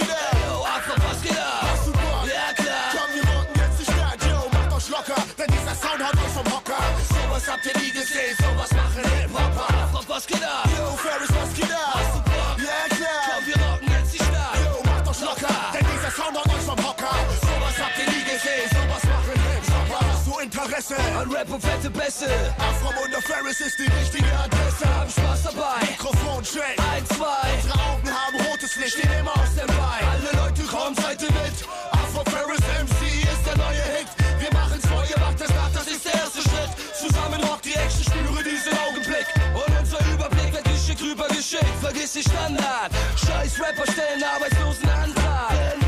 [20.83, 21.17] Interesse?
[21.17, 22.27] An Rap und fette Bässe.
[22.57, 24.85] Afro und der Ferris ist die richtige Adresse.
[24.85, 25.79] Hab Spaß dabei.
[25.81, 26.77] Mikrofon check.
[26.91, 27.55] Eins, zwei.
[27.55, 28.97] Unsere Augen haben rotes Licht.
[28.97, 30.03] Stehen immer aus dem Bein.
[30.11, 31.55] Alle Leute kommen, seid ihr mit.
[31.91, 34.07] Afro Ferris MC ist der neue Hit.
[34.39, 36.71] Wir machen's vor, ihr macht es nach, das ist der erste Schritt.
[36.99, 39.27] Zusammen rockt die Action, spüre diesen Augenblick.
[39.53, 41.75] Und unser Überblick wird geschickt rübergeschickt.
[41.81, 42.91] Vergiss die Standard.
[43.15, 45.51] Scheiß Rapper stellen Arbeitslosenantrag.
[45.51, 45.82] Denn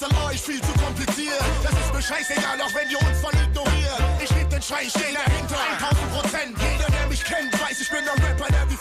[0.00, 1.42] Rapstyle euch viel zu kompliziert.
[1.62, 4.00] Das ist mir scheißegal, auch wenn ihr uns voll ignoriert.
[4.22, 5.58] Ich lieb den Schrei, ich steh dahinter.
[5.78, 6.56] 1000 Prozent.
[6.58, 8.76] Jeder, der mich kennt, weiß, ich bin ein Rapper, der wie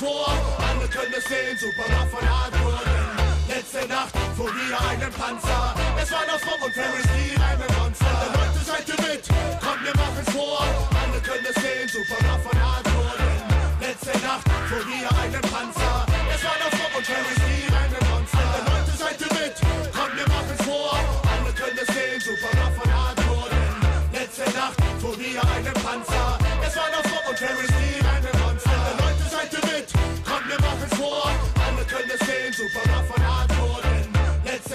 [0.00, 0.32] vor.
[0.64, 2.24] Alle können es sehen, super von.
[2.56, 5.74] Denn letzte Nacht fuhr wieder einen Panzer.
[6.00, 8.08] Es war noch Rob und Ferris, die reine Monster.
[8.08, 9.24] Alle Leute seid ihr mit,
[9.60, 10.64] kommt wir machen's vor.
[10.96, 12.56] Alle können es sehen, super von.
[12.56, 15.96] Denn letzte Nacht fuhr wieder einen Panzer.
[16.32, 18.40] Es war noch Rob und Ferris, die reine Monster.
[18.40, 19.54] Alle Leute seid ihr mit,
[19.92, 20.96] kommt wir machen's vor.
[21.28, 22.88] Alle können es sehen, super von.
[22.88, 26.38] Denn letzte Nacht fuhr wieder einen Panzer.
[26.64, 27.69] Es war noch Rob und Ferris,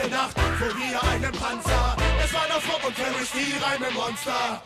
[0.09, 1.95] Nacht fuhr wieder einen Panzer.
[2.23, 4.61] Es war noch Rob und Ferris, die reine Monster.